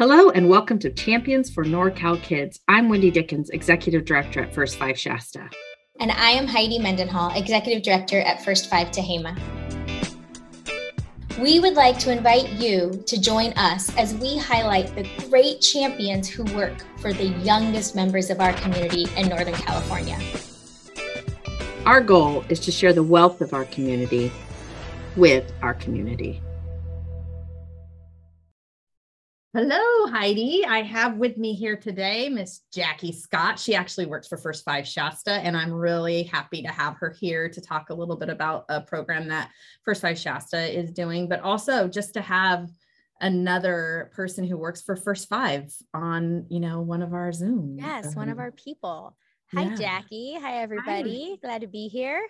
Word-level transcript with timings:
Hello 0.00 0.30
and 0.30 0.48
welcome 0.48 0.78
to 0.78 0.88
Champions 0.88 1.50
for 1.50 1.62
NorCal 1.62 2.22
Kids. 2.22 2.58
I'm 2.68 2.88
Wendy 2.88 3.10
Dickens, 3.10 3.50
Executive 3.50 4.06
Director 4.06 4.42
at 4.44 4.54
First 4.54 4.78
Five 4.78 4.98
Shasta. 4.98 5.50
And 6.00 6.10
I 6.10 6.30
am 6.30 6.46
Heidi 6.46 6.78
Mendenhall, 6.78 7.36
Executive 7.36 7.82
Director 7.82 8.18
at 8.18 8.42
First 8.42 8.70
Five 8.70 8.90
Tehama. 8.92 9.38
We 11.38 11.60
would 11.60 11.74
like 11.74 11.98
to 11.98 12.10
invite 12.10 12.48
you 12.52 13.04
to 13.06 13.20
join 13.20 13.52
us 13.58 13.94
as 13.98 14.14
we 14.14 14.38
highlight 14.38 14.94
the 14.94 15.06
great 15.28 15.60
champions 15.60 16.30
who 16.30 16.44
work 16.54 16.82
for 16.96 17.12
the 17.12 17.26
youngest 17.44 17.94
members 17.94 18.30
of 18.30 18.40
our 18.40 18.54
community 18.54 19.06
in 19.18 19.28
Northern 19.28 19.52
California. 19.52 20.18
Our 21.84 22.00
goal 22.00 22.42
is 22.48 22.58
to 22.60 22.72
share 22.72 22.94
the 22.94 23.02
wealth 23.02 23.42
of 23.42 23.52
our 23.52 23.66
community 23.66 24.32
with 25.14 25.52
our 25.60 25.74
community. 25.74 26.40
Hello, 29.52 30.06
Heidi. 30.06 30.64
I 30.64 30.82
have 30.82 31.16
with 31.16 31.36
me 31.36 31.54
here 31.54 31.76
today 31.76 32.28
Miss 32.28 32.60
Jackie 32.72 33.10
Scott. 33.10 33.58
She 33.58 33.74
actually 33.74 34.06
works 34.06 34.28
for 34.28 34.36
First 34.36 34.64
Five 34.64 34.86
Shasta, 34.86 35.32
and 35.32 35.56
I'm 35.56 35.72
really 35.72 36.22
happy 36.22 36.62
to 36.62 36.68
have 36.68 36.94
her 36.98 37.10
here 37.18 37.48
to 37.48 37.60
talk 37.60 37.90
a 37.90 37.94
little 37.94 38.14
bit 38.14 38.28
about 38.28 38.64
a 38.68 38.80
program 38.80 39.26
that 39.26 39.50
First 39.84 40.02
Five 40.02 40.16
Shasta 40.16 40.78
is 40.78 40.92
doing, 40.92 41.28
but 41.28 41.40
also 41.40 41.88
just 41.88 42.14
to 42.14 42.20
have 42.20 42.68
another 43.20 44.12
person 44.14 44.44
who 44.44 44.56
works 44.56 44.82
for 44.82 44.94
First 44.94 45.28
Five 45.28 45.74
on, 45.92 46.46
you 46.48 46.60
know, 46.60 46.80
one 46.82 47.02
of 47.02 47.12
our 47.12 47.32
Zooms. 47.32 47.80
Yes, 47.80 48.06
um, 48.06 48.14
one 48.14 48.28
of 48.28 48.38
our 48.38 48.52
people. 48.52 49.16
Hi, 49.52 49.64
yeah. 49.64 49.74
Jackie. 49.74 50.38
Hi, 50.40 50.62
everybody. 50.62 51.30
Hi. 51.30 51.38
Glad 51.42 51.62
to 51.62 51.66
be 51.66 51.88
here. 51.88 52.24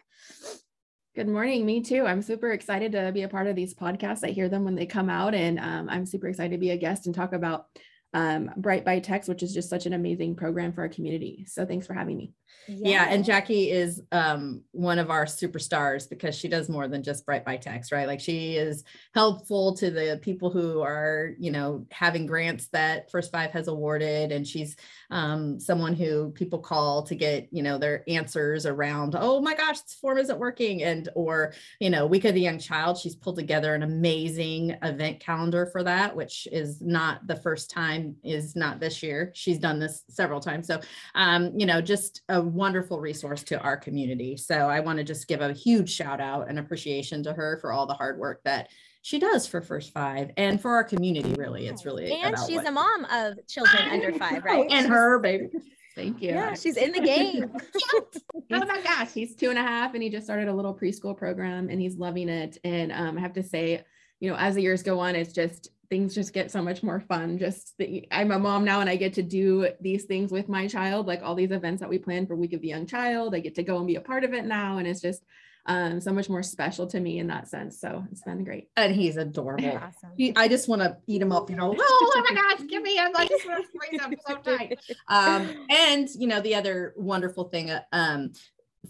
Good 1.16 1.26
morning. 1.26 1.66
Me 1.66 1.82
too. 1.82 2.06
I'm 2.06 2.22
super 2.22 2.52
excited 2.52 2.92
to 2.92 3.10
be 3.10 3.22
a 3.22 3.28
part 3.28 3.48
of 3.48 3.56
these 3.56 3.74
podcasts. 3.74 4.22
I 4.22 4.30
hear 4.30 4.48
them 4.48 4.64
when 4.64 4.76
they 4.76 4.86
come 4.86 5.10
out, 5.10 5.34
and 5.34 5.58
um, 5.58 5.88
I'm 5.88 6.06
super 6.06 6.28
excited 6.28 6.52
to 6.52 6.58
be 6.58 6.70
a 6.70 6.76
guest 6.76 7.06
and 7.06 7.14
talk 7.14 7.32
about 7.32 7.66
um, 8.14 8.50
Bright 8.56 8.84
by 8.84 8.98
Text, 8.98 9.28
which 9.28 9.42
is 9.42 9.54
just 9.54 9.70
such 9.70 9.86
an 9.86 9.92
amazing 9.92 10.36
program 10.36 10.72
for 10.72 10.82
our 10.82 10.88
community. 10.88 11.44
So 11.48 11.64
thanks 11.64 11.86
for 11.86 11.94
having 11.94 12.16
me. 12.16 12.32
Yeah, 12.66 13.06
and 13.08 13.24
Jackie 13.24 13.70
is 13.70 14.02
um, 14.12 14.62
one 14.72 14.98
of 14.98 15.10
our 15.10 15.24
superstars 15.24 16.08
because 16.08 16.36
she 16.36 16.48
does 16.48 16.68
more 16.68 16.88
than 16.88 17.02
just 17.02 17.26
Bright 17.26 17.44
by 17.44 17.56
Text, 17.56 17.90
right? 17.90 18.06
Like 18.06 18.20
she 18.20 18.56
is 18.56 18.84
helpful 19.14 19.74
to 19.76 19.90
the 19.90 20.20
people 20.22 20.50
who 20.50 20.80
are, 20.80 21.32
you 21.38 21.50
know, 21.50 21.86
having 21.90 22.26
grants 22.26 22.68
that 22.68 23.10
First 23.10 23.32
Five 23.32 23.50
has 23.52 23.68
awarded, 23.68 24.30
and 24.30 24.46
she's 24.46 24.76
um, 25.10 25.58
someone 25.58 25.94
who 25.94 26.30
people 26.30 26.58
call 26.58 27.02
to 27.04 27.14
get, 27.14 27.48
you 27.50 27.62
know, 27.62 27.78
their 27.78 28.04
answers 28.08 28.66
around, 28.66 29.16
oh 29.18 29.40
my 29.40 29.54
gosh, 29.54 29.80
this 29.80 29.94
form 29.94 30.18
isn't 30.18 30.38
working, 30.38 30.82
and 30.82 31.08
or 31.14 31.54
you 31.80 31.90
know, 31.90 32.06
Week 32.06 32.24
of 32.24 32.34
the 32.34 32.40
Young 32.40 32.58
Child. 32.58 32.98
She's 32.98 33.16
pulled 33.16 33.36
together 33.36 33.74
an 33.74 33.82
amazing 33.82 34.76
event 34.82 35.20
calendar 35.20 35.66
for 35.66 35.82
that, 35.82 36.14
which 36.14 36.46
is 36.52 36.80
not 36.80 37.26
the 37.26 37.36
first 37.36 37.70
time, 37.70 37.99
is 38.22 38.56
not 38.56 38.80
this 38.80 39.02
year. 39.02 39.32
She's 39.34 39.58
done 39.58 39.78
this 39.78 40.04
several 40.08 40.40
times, 40.40 40.66
so 40.66 40.80
um, 41.14 41.52
you 41.58 41.66
know, 41.66 41.80
just 41.80 42.22
a 42.28 42.40
wonderful 42.40 43.00
resource 43.00 43.42
to 43.44 43.60
our 43.60 43.76
community. 43.76 44.36
So 44.36 44.54
I 44.54 44.80
want 44.80 44.98
to 44.98 45.04
just 45.04 45.28
give 45.28 45.40
a 45.40 45.52
huge 45.52 45.90
shout 45.90 46.20
out 46.20 46.48
and 46.48 46.58
appreciation 46.58 47.22
to 47.24 47.32
her 47.32 47.58
for 47.60 47.72
all 47.72 47.86
the 47.86 47.94
hard 47.94 48.18
work 48.18 48.40
that 48.44 48.68
she 49.02 49.18
does 49.18 49.46
for 49.46 49.60
First 49.60 49.92
Five 49.92 50.30
and 50.36 50.60
for 50.60 50.72
our 50.72 50.84
community. 50.84 51.32
Really, 51.34 51.66
it's 51.66 51.84
really 51.84 52.12
and 52.12 52.36
she's 52.46 52.56
what, 52.56 52.66
a 52.66 52.70
mom 52.70 53.04
of 53.06 53.46
children 53.46 53.82
under 53.90 54.12
five, 54.18 54.44
right? 54.44 54.66
and 54.70 54.86
her 54.86 55.18
baby. 55.18 55.48
Thank 55.96 56.22
you. 56.22 56.30
Yeah, 56.30 56.54
she's 56.54 56.76
in 56.76 56.92
the 56.92 57.00
game. 57.00 57.50
oh 58.52 58.66
my 58.66 58.80
gosh, 58.82 59.12
he's 59.12 59.34
two 59.34 59.50
and 59.50 59.58
a 59.58 59.62
half, 59.62 59.94
and 59.94 60.02
he 60.02 60.08
just 60.08 60.26
started 60.26 60.48
a 60.48 60.54
little 60.54 60.74
preschool 60.74 61.16
program, 61.16 61.68
and 61.68 61.80
he's 61.80 61.96
loving 61.96 62.28
it. 62.28 62.58
And 62.64 62.92
um, 62.92 63.18
I 63.18 63.20
have 63.20 63.32
to 63.34 63.42
say, 63.42 63.82
you 64.20 64.30
know, 64.30 64.36
as 64.36 64.54
the 64.54 64.62
years 64.62 64.82
go 64.82 65.00
on, 65.00 65.16
it's 65.16 65.32
just 65.32 65.70
things 65.90 66.14
just 66.14 66.32
get 66.32 66.50
so 66.50 66.62
much 66.62 66.82
more 66.82 67.00
fun. 67.00 67.36
Just 67.36 67.76
the, 67.76 68.06
I'm 68.12 68.30
a 68.30 68.38
mom 68.38 68.64
now 68.64 68.80
and 68.80 68.88
I 68.88 68.96
get 68.96 69.14
to 69.14 69.22
do 69.22 69.68
these 69.80 70.04
things 70.04 70.30
with 70.30 70.48
my 70.48 70.68
child, 70.68 71.06
like 71.06 71.20
all 71.22 71.34
these 71.34 71.50
events 71.50 71.80
that 71.80 71.90
we 71.90 71.98
plan 71.98 72.26
for 72.26 72.36
Week 72.36 72.52
of 72.52 72.60
the 72.62 72.68
Young 72.68 72.86
Child. 72.86 73.34
I 73.34 73.40
get 73.40 73.56
to 73.56 73.64
go 73.64 73.76
and 73.78 73.86
be 73.86 73.96
a 73.96 74.00
part 74.00 74.22
of 74.24 74.32
it 74.32 74.46
now. 74.46 74.78
And 74.78 74.86
it's 74.86 75.00
just 75.00 75.24
um, 75.66 76.00
so 76.00 76.12
much 76.12 76.28
more 76.28 76.44
special 76.44 76.86
to 76.86 77.00
me 77.00 77.18
in 77.18 77.26
that 77.26 77.48
sense. 77.48 77.80
So 77.80 78.04
it's 78.12 78.22
been 78.22 78.44
great. 78.44 78.68
And 78.76 78.94
he's 78.94 79.16
adorable. 79.16 79.68
Awesome. 79.68 80.10
He, 80.16 80.34
I 80.36 80.46
just 80.46 80.68
want 80.68 80.80
to 80.80 80.96
eat 81.08 81.20
him 81.20 81.32
up, 81.32 81.50
you 81.50 81.56
know, 81.56 81.74
oh, 81.76 82.12
oh 82.14 82.24
my 82.28 82.34
gosh, 82.56 82.66
give 82.68 82.82
me, 82.82 82.98
I 82.98 83.26
just 83.26 83.46
want 83.46 83.64
to 83.64 83.68
squeeze 83.68 84.00
him 84.00 84.14
so 84.26 84.36
tight. 84.36 84.78
Um, 85.08 85.66
and, 85.68 86.08
you 86.16 86.28
know, 86.28 86.40
the 86.40 86.54
other 86.54 86.94
wonderful 86.96 87.44
thing 87.44 87.70
uh, 87.70 87.82
um, 87.92 88.32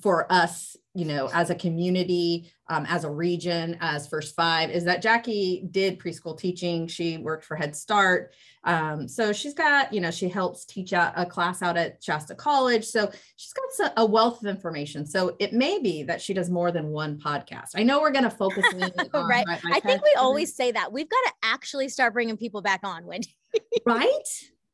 for 0.01 0.31
us 0.33 0.77
you 0.95 1.05
know 1.05 1.29
as 1.33 1.51
a 1.51 1.55
community 1.55 2.51
um, 2.69 2.87
as 2.89 3.05
a 3.05 3.11
region 3.11 3.77
as 3.81 4.07
first 4.09 4.35
five 4.35 4.71
is 4.71 4.85
that 4.85 5.03
jackie 5.03 5.67
did 5.71 5.99
preschool 5.99 6.39
teaching. 6.39 6.87
She 6.87 7.19
worked 7.19 7.45
for 7.45 7.57
head 7.57 7.75
start. 7.75 8.35
Um, 8.65 9.09
so 9.09 9.33
she's 9.33 9.55
got 9.55 9.93
you 9.93 10.01
know 10.01 10.11
she 10.11 10.29
helps 10.29 10.65
teach 10.65 10.93
a, 10.93 11.13
a 11.17 11.27
class 11.27 11.63
out 11.63 11.77
at 11.77 12.03
shasta 12.03 12.35
college. 12.35 12.85
So 12.85 13.11
she's 13.37 13.53
got 13.53 13.93
a 13.97 14.05
wealth 14.05 14.43
of 14.43 14.49
information. 14.49 15.07
So 15.07 15.37
it 15.39 15.53
may 15.53 15.81
be 15.81 16.03
that 16.05 16.21
she 16.21 16.35
does 16.35 16.51
more 16.51 16.73
than 16.73 16.89
one 16.89 17.19
podcast. 17.19 17.71
I 17.75 17.83
know 17.83 18.01
we're 18.01 18.13
going 18.13 18.25
to 18.25 18.31
focus 18.31 18.65
on, 19.13 19.29
right. 19.29 19.47
i 19.73 19.81
think 19.81 20.03
we 20.03 20.15
always 20.19 20.55
say 20.55 20.73
that. 20.73 20.93
We've 20.93 21.09
got 21.09 21.23
to 21.27 21.33
actually 21.43 21.89
start 21.89 22.13
bringing 22.13 22.37
people 22.37 22.63
back 22.63 22.81
on 22.85 23.07
wendy. 23.07 23.37
Right? 23.85 24.11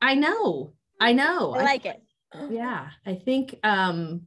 I 0.01 0.15
know. 0.15 0.73
I 1.01 1.13
know. 1.13 1.55
I 1.55 1.63
like 1.63 1.87
I, 1.87 1.91
it. 1.91 2.03
Yeah 2.51 2.89
i 3.07 3.15
think 3.15 3.55
um 3.63 4.23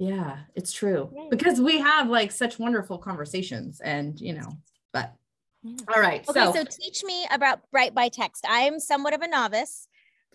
yeah, 0.00 0.38
it's 0.54 0.72
true 0.72 1.12
because 1.30 1.60
we 1.60 1.78
have 1.78 2.08
like 2.08 2.32
such 2.32 2.58
wonderful 2.58 2.96
conversations 2.96 3.80
and, 3.80 4.18
you 4.18 4.32
know, 4.32 4.56
but 4.94 5.14
yeah. 5.62 5.76
all 5.94 6.00
right. 6.00 6.26
Okay, 6.26 6.40
so. 6.40 6.52
so 6.54 6.64
teach 6.64 7.04
me 7.04 7.26
about 7.30 7.70
Bright 7.70 7.94
by 7.94 8.08
Text. 8.08 8.46
I 8.48 8.60
am 8.60 8.80
somewhat 8.80 9.12
of 9.12 9.20
a 9.20 9.28
novice. 9.28 9.88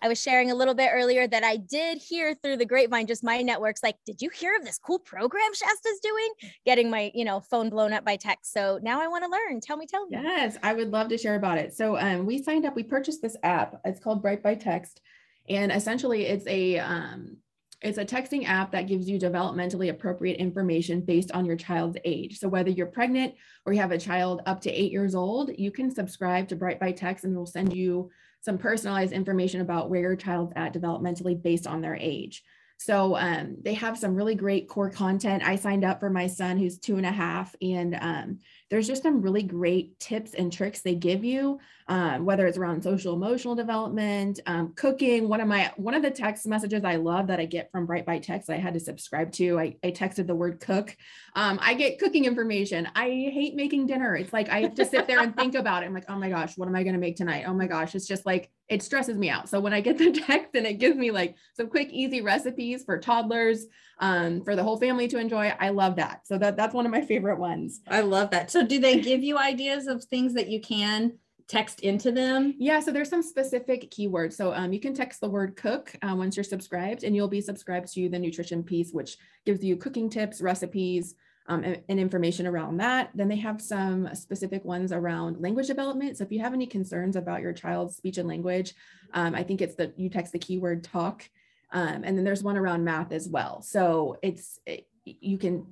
I 0.04 0.08
was 0.08 0.22
sharing 0.22 0.52
a 0.52 0.56
little 0.56 0.76
bit 0.76 0.92
earlier 0.94 1.26
that 1.26 1.44
I 1.44 1.58
did 1.58 1.98
hear 1.98 2.36
through 2.36 2.58
the 2.58 2.66
grapevine, 2.66 3.08
just 3.08 3.24
my 3.24 3.42
networks, 3.42 3.82
like, 3.82 3.96
did 4.06 4.22
you 4.22 4.30
hear 4.30 4.56
of 4.56 4.64
this 4.64 4.78
cool 4.78 5.00
program 5.00 5.52
Shasta's 5.56 6.00
doing? 6.04 6.30
Getting 6.64 6.92
my, 6.92 7.12
you 7.16 7.26
know, 7.26 7.40
phone 7.40 7.72
blown 7.72 7.92
up 7.92 8.06
by 8.06 8.18
text. 8.18 8.54
So 8.54 8.80
now 8.84 9.02
I 9.02 9.08
want 9.08 9.24
to 9.24 9.32
learn. 9.32 9.62
Tell 9.62 9.78
me, 9.78 9.88
tell 9.88 10.06
me. 10.06 10.18
Yes, 10.22 10.58
I 10.62 10.74
would 10.74 10.92
love 10.92 11.08
to 11.10 11.18
share 11.18 11.36
about 11.36 11.58
it. 11.58 11.74
So 11.74 11.98
um, 11.98 12.28
we 12.28 12.44
signed 12.44 12.68
up, 12.68 12.76
we 12.76 12.84
purchased 12.84 13.24
this 13.24 13.38
app. 13.42 13.82
It's 13.84 14.00
called 14.00 14.22
Bright 14.22 14.44
by 14.44 14.54
Text. 14.54 15.02
And 15.50 15.72
essentially 15.72 16.28
it's 16.28 16.46
a 16.46 16.78
um, 16.78 17.38
it's 17.86 18.00
a 18.00 18.06
texting 18.06 18.48
app 18.48 18.72
that 18.72 18.88
gives 18.88 19.08
you 19.08 19.20
developmentally 19.20 19.90
appropriate 19.90 20.38
information 20.38 21.02
based 21.02 21.32
on 21.32 21.46
your 21.46 21.56
child's 21.56 21.98
age. 22.04 22.40
So 22.40 22.48
whether 22.48 22.72
you're 22.72 22.88
pregnant 22.88 23.36
or 23.64 23.74
you 23.74 23.80
have 23.80 23.92
a 23.92 23.98
child 23.98 24.42
up 24.48 24.60
to 24.62 24.72
eight 24.72 24.92
years 24.92 25.14
old, 25.14 25.52
you 25.56 25.70
can 25.70 25.94
subscribe 25.94 26.48
to 26.48 26.56
Bright 26.56 26.80
by 26.80 26.92
Text 26.92 27.26
and 27.26 27.36
it 27.36 27.38
will 27.38 27.46
send 27.46 27.74
you 27.74 28.10
some 28.42 28.58
personalized 28.58 29.14
information 29.14 29.62
about 29.62 29.92
where 29.92 30.02
your 30.02 30.16
child's 30.16 30.54
at 30.56 30.74
developmentally 30.74 31.40
based 31.40 31.68
on 31.68 31.82
their 31.82 31.96
age. 31.96 32.44
So 32.78 33.16
um, 33.16 33.58
they 33.62 33.76
have 33.76 33.98
some 33.98 34.16
really 34.16 34.36
great 34.36 34.68
core 34.68 34.90
content. 34.90 35.44
I 35.44 35.56
signed 35.56 35.86
up 35.86 36.00
for 36.00 36.10
my 36.10 36.28
son 36.28 36.58
who's 36.58 36.78
two 36.78 36.98
and 36.98 37.06
a 37.06 37.12
half, 37.12 37.56
and 37.62 37.98
um, 38.02 38.40
there's 38.70 38.88
just 38.88 39.04
some 39.04 39.22
really 39.22 39.44
great 39.44 40.00
tips 40.00 40.34
and 40.34 40.52
tricks 40.52 40.82
they 40.82 40.96
give 40.96 41.24
you, 41.24 41.60
um, 41.88 42.26
whether 42.26 42.48
it's 42.48 42.58
around 42.58 42.82
social 42.82 43.14
emotional 43.14 43.54
development, 43.54 44.40
um, 44.48 44.74
cooking. 44.76 45.30
One 45.30 45.40
of 45.40 45.48
my 45.48 45.72
one 45.78 45.94
of 45.94 46.02
the 46.02 46.10
text 46.10 46.48
messages 46.48 46.84
I 46.84 46.96
love 46.96 47.28
that 47.28 47.40
I 47.40 47.46
get 47.46 47.72
from 47.72 47.86
Bright 47.86 48.08
by 48.08 48.18
Text 48.18 48.50
I 48.50 48.58
had 48.58 48.74
to 48.74 48.80
subscribe 48.80 49.32
to. 49.34 49.60
I, 49.60 49.76
I 49.84 49.92
texted 49.92 50.26
the 50.26 50.36
word 50.36 50.60
cook. 50.60 50.96
Um, 51.36 51.60
I 51.62 51.76
get 51.76 52.00
cooking 52.00 52.26
information. 52.26 52.88
I 52.96 53.06
hate 53.06 53.56
making 53.56 53.86
dinner. 53.86 54.16
It's 54.16 54.34
like 54.34 54.50
I 54.50 54.62
have 54.62 54.76
to 54.76 54.86
sit 54.86 55.06
there 55.08 55.20
and 55.20 55.36
think 55.36 55.54
about 55.54 55.84
it. 55.84 55.86
I'm 55.86 55.94
like, 55.94 56.10
oh 56.10 56.18
my 56.18 56.30
gosh, 56.30 56.58
what 56.58 56.68
am 56.68 56.76
I 56.76 56.82
going 56.82 56.96
to 56.96 57.00
make 57.00 57.18
tonight? 57.18 57.46
Oh 57.48 57.54
my 57.54 57.68
gosh, 57.68 57.94
it's 57.94 58.08
just 58.08 58.26
like 58.26 58.50
it 58.68 58.82
stresses 58.82 59.18
me 59.18 59.30
out. 59.30 59.48
So 59.48 59.60
when 59.60 59.74
I 59.74 59.82
get 59.82 60.00
the 60.00 60.12
text 60.28 60.56
and 60.56 60.66
it 60.66 60.80
gives 60.80 60.98
me 60.98 61.12
like 61.12 61.36
some 61.56 61.68
quick, 61.68 61.90
easy 61.92 62.22
recipes 62.22 62.84
for 62.84 62.98
toddlers, 62.98 63.68
um, 64.00 64.44
for 64.44 64.56
the 64.56 64.64
whole 64.64 64.78
family 64.78 65.08
to 65.08 65.18
enjoy, 65.18 65.54
I 65.60 65.70
love 65.70 65.96
that. 65.98 66.28
So 66.28 66.38
that 66.38 66.58
that's 66.58 66.74
one 66.74 66.86
of 66.86 66.92
my 66.92 67.02
favorite 67.02 67.40
ones. 67.40 67.82
I 67.88 68.02
love 68.02 68.32
that. 68.32 68.52
So 68.52 68.66
do 68.66 68.80
they 68.80 69.00
give 69.00 69.24
you 69.24 69.38
ideas 69.38 69.88
of 69.88 70.04
things 70.04 70.34
that 70.34 70.50
you 70.50 70.60
can 70.60 71.14
text 71.48 71.82
into 71.82 72.12
them? 72.12 72.56
Yeah, 72.58 72.80
so 72.80 72.92
there's 72.92 73.10
some 73.10 73.22
specific 73.22 73.92
keywords. 73.92 74.34
So 74.34 74.54
um, 74.54 74.74
you 74.74 74.80
can 74.80 74.94
text 74.94 75.22
the 75.22 75.30
word 75.30 75.56
cook 75.56 75.96
uh, 76.02 76.16
once 76.16 76.36
you're 76.36 76.44
subscribed, 76.44 77.04
and 77.04 77.16
you'll 77.16 77.28
be 77.28 77.42
subscribed 77.42 77.94
to 77.94 78.10
the 78.10 78.20
nutrition 78.20 78.64
piece, 78.64 78.92
which 78.92 79.18
gives 79.46 79.64
you 79.64 79.78
cooking 79.78 80.10
tips, 80.10 80.42
recipes, 80.42 81.16
um, 81.48 81.64
and, 81.64 81.82
and, 81.90 82.00
information 82.00 82.48
around 82.48 82.78
that. 82.78 83.12
Then 83.14 83.28
they 83.28 83.36
have 83.36 83.62
some 83.62 84.10
specific 84.16 84.66
ones 84.66 84.92
around 84.92 85.40
language 85.40 85.68
development. 85.68 86.18
So 86.18 86.24
if 86.24 86.32
you 86.32 86.40
have 86.40 86.56
any 86.56 86.66
concerns 86.66 87.16
about 87.16 87.42
your 87.42 87.54
child's 87.54 87.96
speech 87.96 88.18
and 88.18 88.28
language, 88.28 88.74
um, 89.14 89.36
I 89.36 89.44
think 89.44 89.62
it's 89.62 89.76
that 89.76 90.00
you 90.00 90.10
text 90.10 90.34
the 90.34 90.40
keyword 90.40 90.84
talk. 90.84 91.30
Um, 91.72 92.04
and 92.04 92.18
then 92.18 92.24
there's 92.24 92.44
one 92.44 92.58
around 92.58 92.84
math 92.84 93.12
as 93.12 93.28
well. 93.28 93.62
So 93.62 94.18
it's, 94.22 94.60
it, 94.66 94.88
you 95.04 95.38
can 95.38 95.66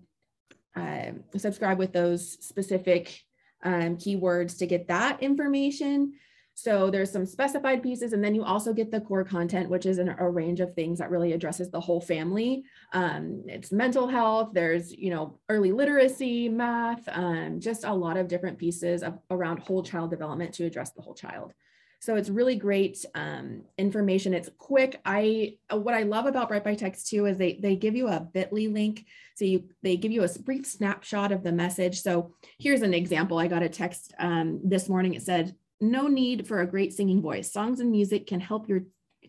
uh, 0.76 1.12
subscribe 1.38 1.78
with 1.78 1.94
those 1.94 2.38
specific 2.46 3.22
um, 3.64 3.98
keywords 3.98 4.58
to 4.60 4.66
get 4.66 4.88
that 4.88 5.22
information. 5.22 6.14
So 6.56 6.92
there's 6.92 7.12
some 7.12 7.26
specified 7.26 7.82
pieces, 7.82 8.14
and 8.14 8.24
then 8.24 8.36
you 8.36 8.44
also 8.44 8.74
get 8.74 8.92
the 8.92 9.02
core 9.02 9.24
content, 9.24 9.70
which 9.70 9.88
is 9.88 9.98
an, 9.98 10.16
a 10.20 10.30
range 10.30 10.60
of 10.60 10.76
things 10.76 11.00
that 11.00 11.10
really 11.10 11.34
addresses 11.34 11.72
the 11.72 11.80
whole 11.80 12.02
family. 12.02 12.64
Um, 12.94 13.44
it's 13.48 13.72
mental 13.72 14.08
health. 14.08 14.52
There's 14.54 14.92
you 14.92 15.10
know 15.10 15.40
early 15.50 15.72
literacy, 15.72 16.50
math, 16.50 17.08
um, 17.12 17.60
just 17.60 17.86
a 17.86 17.94
lot 17.94 18.18
of 18.18 18.28
different 18.28 18.60
pieces 18.60 19.02
of, 19.02 19.18
around 19.32 19.60
whole 19.60 19.82
child 19.82 20.12
development 20.12 20.54
to 20.56 20.66
address 20.66 20.92
the 20.92 21.02
whole 21.02 21.16
child. 21.16 21.54
So 22.04 22.18
it's 22.18 22.30
really 22.30 22.58
great 22.58 23.06
um, 23.16 23.62
information. 23.78 24.34
It's 24.34 24.50
quick. 24.58 25.00
I 25.06 25.56
uh, 25.72 25.78
what 25.78 25.94
I 25.94 26.04
love 26.04 26.26
about 26.26 26.50
Bright 26.50 26.66
by 26.66 26.76
Text 26.76 27.08
too 27.08 27.28
is 27.28 27.38
they 27.38 27.54
they 27.62 27.78
give 27.78 27.96
you 27.96 28.10
a 28.10 28.28
Bitly 28.36 28.72
link. 28.74 29.06
So 29.36 29.46
you 29.46 29.70
they 29.84 29.96
give 29.96 30.12
you 30.12 30.22
a 30.22 30.40
brief 30.40 30.66
snapshot 30.66 31.32
of 31.32 31.44
the 31.44 31.54
message. 31.54 32.02
So 32.02 32.36
here's 32.60 32.82
an 32.82 32.94
example. 32.94 33.38
I 33.38 33.48
got 33.48 33.64
a 33.64 33.70
text 33.70 34.14
um, 34.20 34.60
this 34.66 34.90
morning. 34.90 35.14
It 35.14 35.24
said, 35.24 35.56
"No 35.80 36.10
need 36.10 36.46
for 36.46 36.60
a 36.60 36.68
great 36.68 36.92
singing 36.92 37.22
voice. 37.22 37.54
Songs 37.54 37.80
and 37.80 37.90
music 37.90 38.28
can 38.28 38.42
help 38.42 38.68
your 38.68 38.82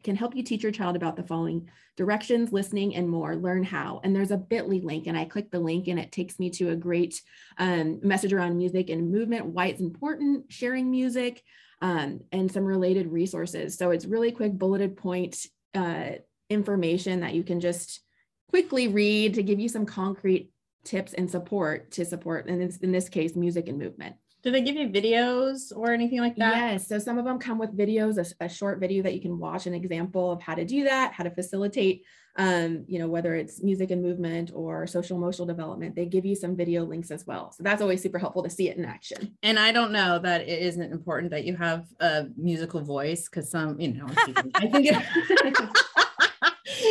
can 0.02 0.16
help 0.16 0.34
you 0.34 0.42
teach 0.42 0.64
your 0.64 0.72
child 0.72 0.96
about 0.96 1.14
the 1.14 1.22
following 1.22 1.70
directions, 1.96 2.52
listening, 2.52 2.96
and 2.96 3.08
more. 3.08 3.36
Learn 3.36 3.62
how. 3.62 4.00
And 4.02 4.16
there's 4.16 4.32
a 4.32 4.36
bit.ly 4.36 4.80
link, 4.82 5.06
and 5.06 5.16
I 5.16 5.26
click 5.26 5.52
the 5.52 5.60
link, 5.60 5.86
and 5.86 6.00
it 6.00 6.10
takes 6.10 6.40
me 6.40 6.50
to 6.50 6.70
a 6.70 6.76
great 6.76 7.22
um, 7.56 8.00
message 8.02 8.32
around 8.32 8.58
music 8.58 8.90
and 8.90 9.12
movement, 9.12 9.46
why 9.46 9.66
it's 9.68 9.80
important, 9.80 10.50
sharing 10.50 10.90
music, 10.90 11.44
um, 11.80 12.20
and 12.32 12.50
some 12.50 12.64
related 12.64 13.12
resources. 13.12 13.76
So 13.76 13.90
it's 13.90 14.06
really 14.06 14.32
quick 14.32 14.52
bulleted 14.52 14.96
point 14.96 15.46
uh, 15.74 16.12
information 16.50 17.20
that 17.20 17.34
you 17.34 17.42
can 17.42 17.60
just 17.60 18.00
quickly 18.48 18.88
read 18.88 19.34
to 19.34 19.42
give 19.42 19.60
you 19.60 19.68
some 19.68 19.86
concrete 19.86 20.50
tips 20.84 21.14
and 21.14 21.30
support 21.30 21.90
to 21.92 22.04
support, 22.04 22.46
and 22.46 22.76
in 22.82 22.92
this 22.92 23.08
case, 23.08 23.34
music 23.34 23.68
and 23.68 23.78
movement. 23.78 24.16
Do 24.44 24.50
they 24.50 24.60
give 24.60 24.76
you 24.76 24.90
videos 24.90 25.72
or 25.74 25.92
anything 25.92 26.20
like 26.20 26.36
that? 26.36 26.72
Yes. 26.72 26.86
So 26.86 26.98
some 26.98 27.16
of 27.16 27.24
them 27.24 27.38
come 27.38 27.58
with 27.58 27.74
videos, 27.74 28.18
a, 28.18 28.44
a, 28.44 28.48
short 28.48 28.78
video 28.78 29.02
that 29.02 29.14
you 29.14 29.22
can 29.22 29.38
watch 29.38 29.66
an 29.66 29.72
example 29.72 30.30
of 30.30 30.42
how 30.42 30.54
to 30.54 30.66
do 30.66 30.84
that, 30.84 31.14
how 31.14 31.24
to 31.24 31.30
facilitate, 31.30 32.04
um, 32.36 32.84
you 32.86 32.98
know, 32.98 33.08
whether 33.08 33.34
it's 33.34 33.62
music 33.62 33.90
and 33.90 34.02
movement 34.02 34.50
or 34.54 34.86
social 34.86 35.16
emotional 35.16 35.46
development. 35.46 35.96
They 35.96 36.04
give 36.04 36.26
you 36.26 36.36
some 36.36 36.56
video 36.56 36.84
links 36.84 37.10
as 37.10 37.26
well. 37.26 37.52
So 37.52 37.62
that's 37.62 37.80
always 37.80 38.02
super 38.02 38.18
helpful 38.18 38.42
to 38.42 38.50
see 38.50 38.68
it 38.68 38.76
in 38.76 38.84
action. 38.84 39.34
And 39.42 39.58
I 39.58 39.72
don't 39.72 39.92
know 39.92 40.18
that 40.18 40.42
it 40.42 40.62
isn't 40.62 40.92
important 40.92 41.30
that 41.30 41.44
you 41.44 41.56
have 41.56 41.86
a 42.00 42.26
musical 42.36 42.82
voice 42.82 43.30
because 43.30 43.50
some, 43.50 43.80
you 43.80 43.94
know, 43.94 44.08
I 44.56 44.66
think 44.66 44.88
it, 44.90 45.68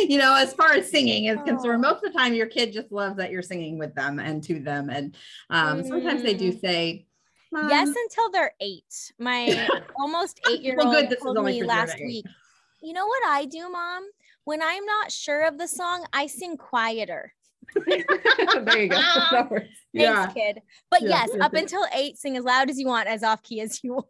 you 0.10 0.18
know, 0.18 0.34
as 0.34 0.52
far 0.54 0.72
as 0.72 0.90
singing 0.90 1.26
is 1.26 1.38
concerned, 1.44 1.82
most 1.82 2.04
of 2.04 2.12
the 2.12 2.18
time 2.18 2.34
your 2.34 2.48
kid 2.48 2.72
just 2.72 2.90
loves 2.90 3.16
that 3.18 3.30
you're 3.30 3.42
singing 3.42 3.78
with 3.78 3.94
them 3.94 4.18
and 4.18 4.42
to 4.42 4.58
them. 4.58 4.90
And 4.90 5.14
um, 5.50 5.84
sometimes 5.84 6.24
they 6.24 6.34
do 6.34 6.52
mm. 6.52 7.04
Say, 7.54 7.68
Yes, 7.68 7.88
until 7.88 8.30
they're 8.30 8.52
eight. 8.60 9.12
My 9.18 9.68
almost 9.98 10.40
eight 10.50 10.62
year 10.62 10.76
old 10.80 10.94
well, 10.94 11.34
told 11.34 11.44
me 11.44 11.62
last 11.62 11.96
week. 11.98 12.26
You 12.82 12.92
know 12.92 13.06
what 13.06 13.22
I 13.26 13.46
do, 13.46 13.70
mom? 13.70 14.04
When 14.44 14.62
I'm 14.62 14.84
not 14.84 15.10
sure 15.10 15.42
of 15.46 15.56
the 15.56 15.68
song, 15.68 16.04
I 16.12 16.26
sing 16.26 16.56
quieter. 16.56 17.32
There 17.86 18.82
you 18.82 18.88
go. 18.88 19.48
Thanks, 19.50 19.68
yeah. 19.92 20.26
kid. 20.26 20.60
But 20.90 21.02
yeah, 21.02 21.24
yes, 21.26 21.30
up 21.40 21.54
until 21.54 21.84
eight, 21.94 22.18
sing 22.18 22.36
as 22.36 22.44
loud 22.44 22.68
as 22.68 22.78
you 22.78 22.86
want, 22.86 23.08
as 23.08 23.22
off 23.22 23.42
key 23.42 23.60
as 23.60 23.82
you 23.82 23.94
want. 23.94 24.06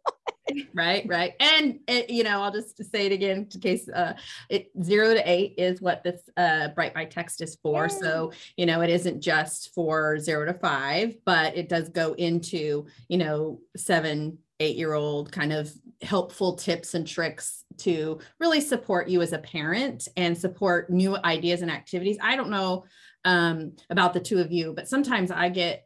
right, 0.73 1.05
right. 1.07 1.33
And 1.39 1.79
it, 1.87 2.09
you 2.09 2.23
know, 2.23 2.41
I'll 2.41 2.51
just 2.51 2.83
say 2.91 3.05
it 3.05 3.11
again 3.11 3.47
in 3.53 3.61
case 3.61 3.87
uh 3.89 4.13
it 4.49 4.71
zero 4.83 5.13
to 5.13 5.29
eight 5.29 5.55
is 5.57 5.81
what 5.81 6.03
this 6.03 6.21
uh 6.37 6.69
bright 6.69 6.93
by 6.93 7.05
text 7.05 7.41
is 7.41 7.57
for. 7.61 7.83
Yay. 7.83 7.89
So, 7.89 8.31
you 8.57 8.65
know, 8.65 8.81
it 8.81 8.89
isn't 8.89 9.21
just 9.21 9.73
for 9.73 10.17
zero 10.19 10.45
to 10.45 10.53
five, 10.53 11.15
but 11.25 11.55
it 11.55 11.69
does 11.69 11.89
go 11.89 12.13
into, 12.13 12.85
you 13.07 13.17
know, 13.17 13.59
seven, 13.75 14.39
eight 14.59 14.75
year 14.75 14.93
old 14.93 15.31
kind 15.31 15.53
of 15.53 15.71
helpful 16.01 16.55
tips 16.55 16.93
and 16.93 17.07
tricks 17.07 17.63
to 17.77 18.19
really 18.39 18.61
support 18.61 19.07
you 19.07 19.21
as 19.21 19.33
a 19.33 19.39
parent 19.39 20.07
and 20.17 20.37
support 20.37 20.89
new 20.89 21.17
ideas 21.23 21.61
and 21.61 21.71
activities. 21.71 22.17
I 22.21 22.35
don't 22.35 22.49
know 22.49 22.85
um, 23.25 23.73
about 23.89 24.13
the 24.13 24.21
two 24.21 24.39
of 24.39 24.51
you, 24.51 24.73
but 24.73 24.87
sometimes 24.87 25.31
I 25.31 25.49
get 25.49 25.85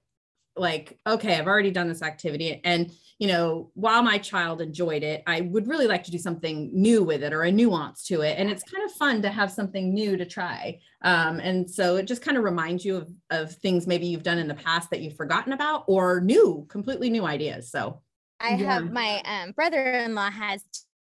like, 0.55 0.99
okay, 1.07 1.37
I've 1.37 1.47
already 1.47 1.71
done 1.71 1.87
this 1.87 2.01
activity. 2.01 2.59
And, 2.65 2.91
you 3.17 3.27
know, 3.27 3.71
while 3.75 4.03
my 4.03 4.17
child 4.17 4.61
enjoyed 4.61 5.03
it, 5.03 5.23
I 5.25 5.41
would 5.41 5.67
really 5.67 5.87
like 5.87 6.03
to 6.03 6.11
do 6.11 6.17
something 6.17 6.69
new 6.73 7.01
with 7.01 7.23
it 7.23 7.31
or 7.31 7.43
a 7.43 7.51
nuance 7.51 8.03
to 8.07 8.21
it. 8.21 8.37
And 8.37 8.49
it's 8.49 8.63
kind 8.63 8.83
of 8.83 8.91
fun 8.91 9.21
to 9.21 9.29
have 9.29 9.51
something 9.51 9.93
new 9.93 10.17
to 10.17 10.25
try. 10.25 10.79
Um, 11.01 11.39
and 11.39 11.69
so 11.69 11.95
it 11.95 12.07
just 12.07 12.21
kind 12.21 12.35
of 12.37 12.43
reminds 12.43 12.83
you 12.83 12.97
of, 12.97 13.09
of 13.29 13.55
things 13.55 13.87
maybe 13.87 14.07
you've 14.07 14.23
done 14.23 14.37
in 14.37 14.49
the 14.49 14.53
past 14.53 14.89
that 14.89 14.99
you've 14.99 15.15
forgotten 15.15 15.53
about 15.53 15.85
or 15.87 16.19
new, 16.19 16.65
completely 16.69 17.09
new 17.09 17.25
ideas. 17.25 17.71
So 17.71 18.01
I 18.41 18.55
yeah. 18.55 18.73
have 18.73 18.91
my 18.91 19.21
um, 19.23 19.51
brother-in-law 19.51 20.31
has 20.31 20.63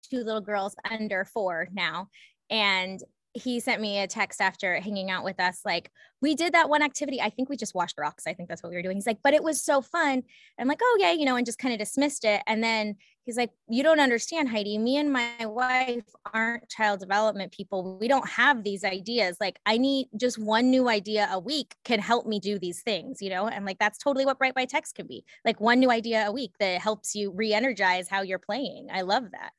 two 0.09 0.23
little 0.23 0.41
girls 0.41 0.75
under 0.89 1.25
four 1.25 1.67
now. 1.73 2.07
And 2.49 3.01
he 3.33 3.59
sent 3.59 3.81
me 3.81 3.99
a 3.99 4.07
text 4.07 4.41
after 4.41 4.75
hanging 4.79 5.09
out 5.09 5.23
with 5.23 5.39
us 5.39 5.61
like 5.65 5.89
we 6.21 6.35
did 6.35 6.53
that 6.53 6.69
one 6.69 6.83
activity. 6.83 7.19
I 7.21 7.29
think 7.29 7.49
we 7.49 7.57
just 7.57 7.73
washed 7.73 7.97
rocks. 7.97 8.27
I 8.27 8.33
think 8.33 8.49
that's 8.49 8.61
what 8.61 8.69
we 8.69 8.75
were 8.75 8.81
doing. 8.81 8.97
He's 8.97 9.07
like 9.07 9.21
but 9.23 9.33
it 9.33 9.43
was 9.43 9.63
so 9.63 9.81
fun. 9.81 10.23
I'm 10.59 10.67
like 10.67 10.81
oh 10.83 10.97
yeah 10.99 11.11
you 11.11 11.25
know 11.25 11.35
and 11.35 11.45
just 11.45 11.59
kind 11.59 11.73
of 11.73 11.79
dismissed 11.79 12.25
it. 12.25 12.41
And 12.45 12.63
then 12.63 12.97
he's 13.23 13.37
like 13.37 13.51
you 13.69 13.83
don't 13.83 13.99
understand 13.99 14.49
heidi. 14.49 14.77
Me 14.77 14.97
and 14.97 15.13
my 15.13 15.45
wife 15.45 16.03
aren't 16.33 16.67
child 16.69 16.99
development 16.99 17.51
people. 17.53 17.97
We 17.97 18.07
don't 18.07 18.27
have 18.27 18.63
these 18.63 18.83
ideas. 18.83 19.37
Like 19.39 19.59
i 19.65 19.77
need 19.77 20.07
just 20.17 20.37
one 20.37 20.69
new 20.69 20.89
idea 20.89 21.29
a 21.31 21.39
week 21.39 21.75
can 21.85 21.99
help 21.99 22.25
me 22.25 22.39
do 22.39 22.59
these 22.59 22.81
things 22.81 23.21
you 23.21 23.29
know? 23.29 23.47
And 23.47 23.65
like 23.65 23.79
that's 23.79 23.97
totally 23.97 24.25
what 24.25 24.39
bright 24.39 24.55
by 24.55 24.65
text 24.65 24.95
can 24.95 25.07
be. 25.07 25.23
Like 25.45 25.61
one 25.61 25.79
new 25.79 25.91
idea 25.91 26.25
a 26.27 26.31
week 26.31 26.53
that 26.59 26.81
helps 26.81 27.15
you 27.15 27.31
re-energize 27.31 28.09
how 28.09 28.21
you're 28.21 28.39
playing. 28.39 28.89
I 28.91 29.01
love 29.01 29.31
that. 29.31 29.51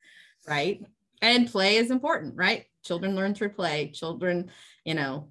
Right? 0.47 0.81
And 1.21 1.49
play 1.49 1.77
is 1.77 1.89
important 1.89 2.35
right 2.35 2.65
children 2.83 3.15
learn 3.15 3.33
through 3.33 3.49
play. 3.49 3.91
Children 3.93 4.49
you 4.85 4.93
know 4.93 5.29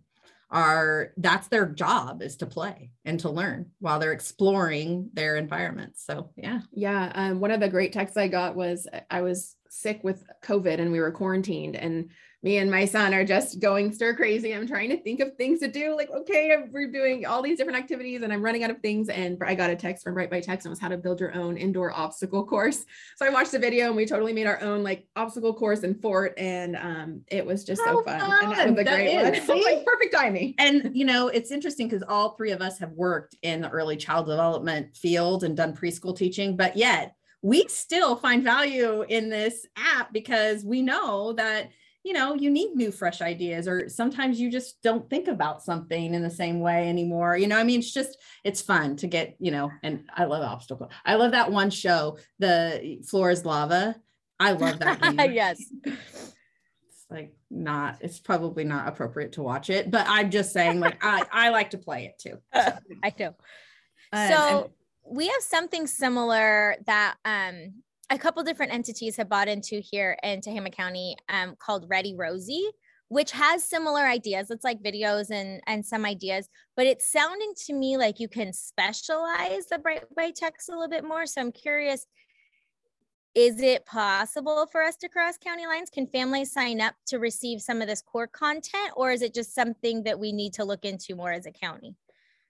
are 0.51 1.13
that's 1.17 1.49
their 1.49 1.67
job 1.67 2.21
is 2.23 2.37
to 2.37 2.47
play 2.47 2.91
and 3.07 3.19
to 3.21 3.31
learn 3.31 3.71
while 3.79 3.99
they're 3.99 4.13
exploring 4.13 5.09
their 5.15 5.37
environment. 5.37 5.95
So 5.97 6.31
yeah. 6.37 6.61
Yeah 6.73 7.11
um, 7.15 7.41
one 7.41 7.51
of 7.51 7.61
the 7.61 7.69
great 7.69 7.93
texts 7.93 8.19
i 8.19 8.29
got 8.29 8.55
was 8.55 8.87
i 9.11 9.23
was 9.23 9.57
sick 9.71 10.01
with 10.05 10.23
covid 10.45 10.79
and 10.79 10.93
we 10.93 11.01
were 11.01 11.11
quarantined 11.11 11.75
and 11.75 12.11
me 12.43 12.59
and 12.59 12.69
my 12.71 12.85
son 12.85 13.15
are 13.15 13.25
just 13.25 13.61
going 13.61 13.93
stir 13.93 14.15
crazy. 14.15 14.53
I'm 14.53 14.67
trying 14.67 14.91
to 14.91 14.97
think 14.97 15.21
of 15.21 15.37
things 15.37 15.61
to 15.61 15.69
do. 15.69 15.97
Like, 15.97 16.11
okay, 16.11 16.57
we're 16.73 16.91
doing 16.91 17.25
all 17.25 17.41
these 17.41 17.57
different 17.57 17.79
activities 17.79 18.23
and 18.23 18.33
I'm 18.33 18.43
running 18.43 18.65
out 18.65 18.71
of 18.71 18.81
things. 18.81 19.09
And 19.09 19.39
I 19.47 19.55
got 19.55 19.71
a 19.71 19.77
text 19.77 20.03
from 20.03 20.15
Bright 20.15 20.31
by 20.31 20.41
Text 20.41 20.67
and 20.67 20.71
it 20.71 20.75
was 20.75 20.81
how 20.81 20.89
to 20.89 20.97
build 20.97 21.21
your 21.21 21.35
own 21.35 21.57
indoor 21.57 21.93
obstacle 21.93 22.45
course. 22.45 22.85
So 23.17 23.25
I 23.25 23.31
watched 23.31 23.53
the 23.53 23.61
video 23.61 23.87
and 23.87 23.97
we 23.97 24.07
totally 24.07 24.33
made 24.33 24.47
our 24.47 24.61
own 24.61 24.83
like 24.83 25.07
obstacle 25.15 25.55
course 25.55 25.81
in 25.85 25.95
Fort. 25.95 26.35
And 26.37 26.75
um, 26.77 27.21
it 27.29 27.47
was 27.47 27.63
just 27.63 27.81
how 27.83 27.99
so 27.99 28.03
fun. 28.03 28.19
fun. 28.19 28.31
And 28.31 28.53
that 28.53 28.71
was 28.71 28.81
a 28.81 28.85
that 28.85 28.97
great 28.97 29.37
is. 29.37 29.49
one. 29.49 29.63
like 29.63 29.85
perfect 29.85 30.13
timing. 30.13 30.55
And 30.59 30.91
you 30.97 31.05
know, 31.05 31.29
it's 31.29 31.53
interesting 31.53 31.87
because 31.89 32.03
all 32.09 32.31
three 32.31 32.51
of 32.51 32.61
us 32.61 32.77
have 32.81 32.91
worked 32.91 33.37
in 33.43 33.61
the 33.61 33.71
early 33.71 33.97
child 33.97 34.27
development 34.27 34.97
field 34.97 35.45
and 35.45 35.57
done 35.57 35.77
preschool 35.77 36.17
teaching, 36.17 36.57
but 36.57 36.77
yet 36.77 37.15
we 37.43 37.67
still 37.69 38.17
find 38.17 38.45
value 38.45 39.05
in 39.09 39.29
this 39.29 39.67
app 39.77 40.13
because 40.13 40.65
we 40.65 40.81
know 40.81 41.33
that 41.33 41.71
you 42.05 42.13
know 42.13 42.35
you 42.35 42.51
need 42.51 42.75
new 42.75 42.91
fresh 42.91 43.21
ideas 43.21 43.69
or 43.69 43.89
sometimes 43.89 44.41
you 44.41 44.51
just 44.51 44.83
don't 44.83 45.09
think 45.09 45.29
about 45.29 45.63
something 45.63 46.15
in 46.15 46.23
the 46.23 46.31
same 46.31 46.61
way 46.61 46.89
anymore 46.89 47.37
you 47.37 47.47
know 47.47 47.57
i 47.57 47.65
mean 47.65 47.79
it's 47.79 47.93
just 47.93 48.19
it's 48.45 48.61
fun 48.61 48.97
to 48.97 49.07
get 49.07 49.37
you 49.39 49.51
know 49.51 49.71
and 49.83 50.05
i 50.15 50.25
love 50.25 50.43
obstacle 50.43 50.91
i 51.05 51.15
love 51.15 51.33
that 51.33 51.51
one 51.51 51.71
show 51.71 52.19
the 52.39 52.99
floor 53.09 53.31
is 53.31 53.45
lava. 53.45 53.97
I 54.41 54.53
love 54.53 54.81
that 54.81 54.99
yes. 55.33 55.63
It's 55.85 57.07
like 57.09 57.33
not 57.49 57.99
it's 58.01 58.19
probably 58.19 58.65
not 58.65 58.89
appropriate 58.89 59.33
to 59.33 59.43
watch 59.43 59.71
it 59.71 59.91
but 59.91 60.05
i'm 60.09 60.31
just 60.31 60.53
saying 60.53 60.81
like 60.81 60.99
i 61.05 61.25
i 61.31 61.49
like 61.51 61.71
to 61.71 61.79
play 61.79 62.07
it 62.07 62.19
too. 62.19 62.39
I 64.15 64.29
know 64.29 64.37
so 64.37 64.73
we 65.05 65.29
have 65.29 65.43
something 65.43 65.87
similar 65.87 66.77
that 66.87 67.17
um 67.25 67.75
a 68.13 68.19
couple 68.19 68.43
different 68.43 68.75
entities 68.75 69.17
have 69.17 69.31
bought 69.31 69.49
into 69.49 69.81
here 69.81 70.19
in 70.23 70.43
Tehama 70.43 70.71
County 70.71 71.17
um, 71.31 71.57
called 71.59 71.87
Ready 71.89 72.15
Rosie, 72.15 72.69
which 73.09 73.31
has 73.31 73.65
similar 73.65 74.03
ideas. 74.03 74.51
It's 74.51 74.65
like 74.65 74.83
videos 74.83 75.31
and 75.31 75.63
and 75.67 75.85
some 75.85 76.05
ideas, 76.05 76.51
but 76.77 76.87
it's 76.87 77.11
sounding 77.11 77.55
to 77.67 77.73
me 77.73 77.97
like 77.97 78.21
you 78.21 78.29
can 78.29 78.53
specialize 78.53 79.67
the 79.71 79.79
Bright 79.79 80.05
by 80.15 80.31
Text 80.31 80.69
a 80.69 80.73
little 80.73 80.91
bit 80.91 81.05
more. 81.05 81.25
So 81.25 81.41
I'm 81.41 81.53
curious, 81.53 82.07
is 83.35 83.63
it 83.63 83.87
possible 83.87 84.69
for 84.71 84.83
us 84.83 84.97
to 84.97 85.09
cross 85.09 85.39
county 85.39 85.67
lines? 85.67 85.89
Can 85.89 86.07
families 86.07 86.53
sign 86.53 86.83
up 86.83 86.95
to 87.07 87.19
receive 87.19 87.63
some 87.63 87.81
of 87.81 87.89
this 87.89 88.03
core 88.03 88.27
content, 88.27 88.93
or 88.95 89.11
is 89.11 89.23
it 89.23 89.33
just 89.33 89.55
something 89.55 90.03
that 90.03 90.21
we 90.21 90.33
need 90.33 90.53
to 90.55 90.65
look 90.65 90.85
into 90.85 91.17
more 91.17 91.33
as 91.33 91.47
a 91.47 91.51
county? 91.51 91.97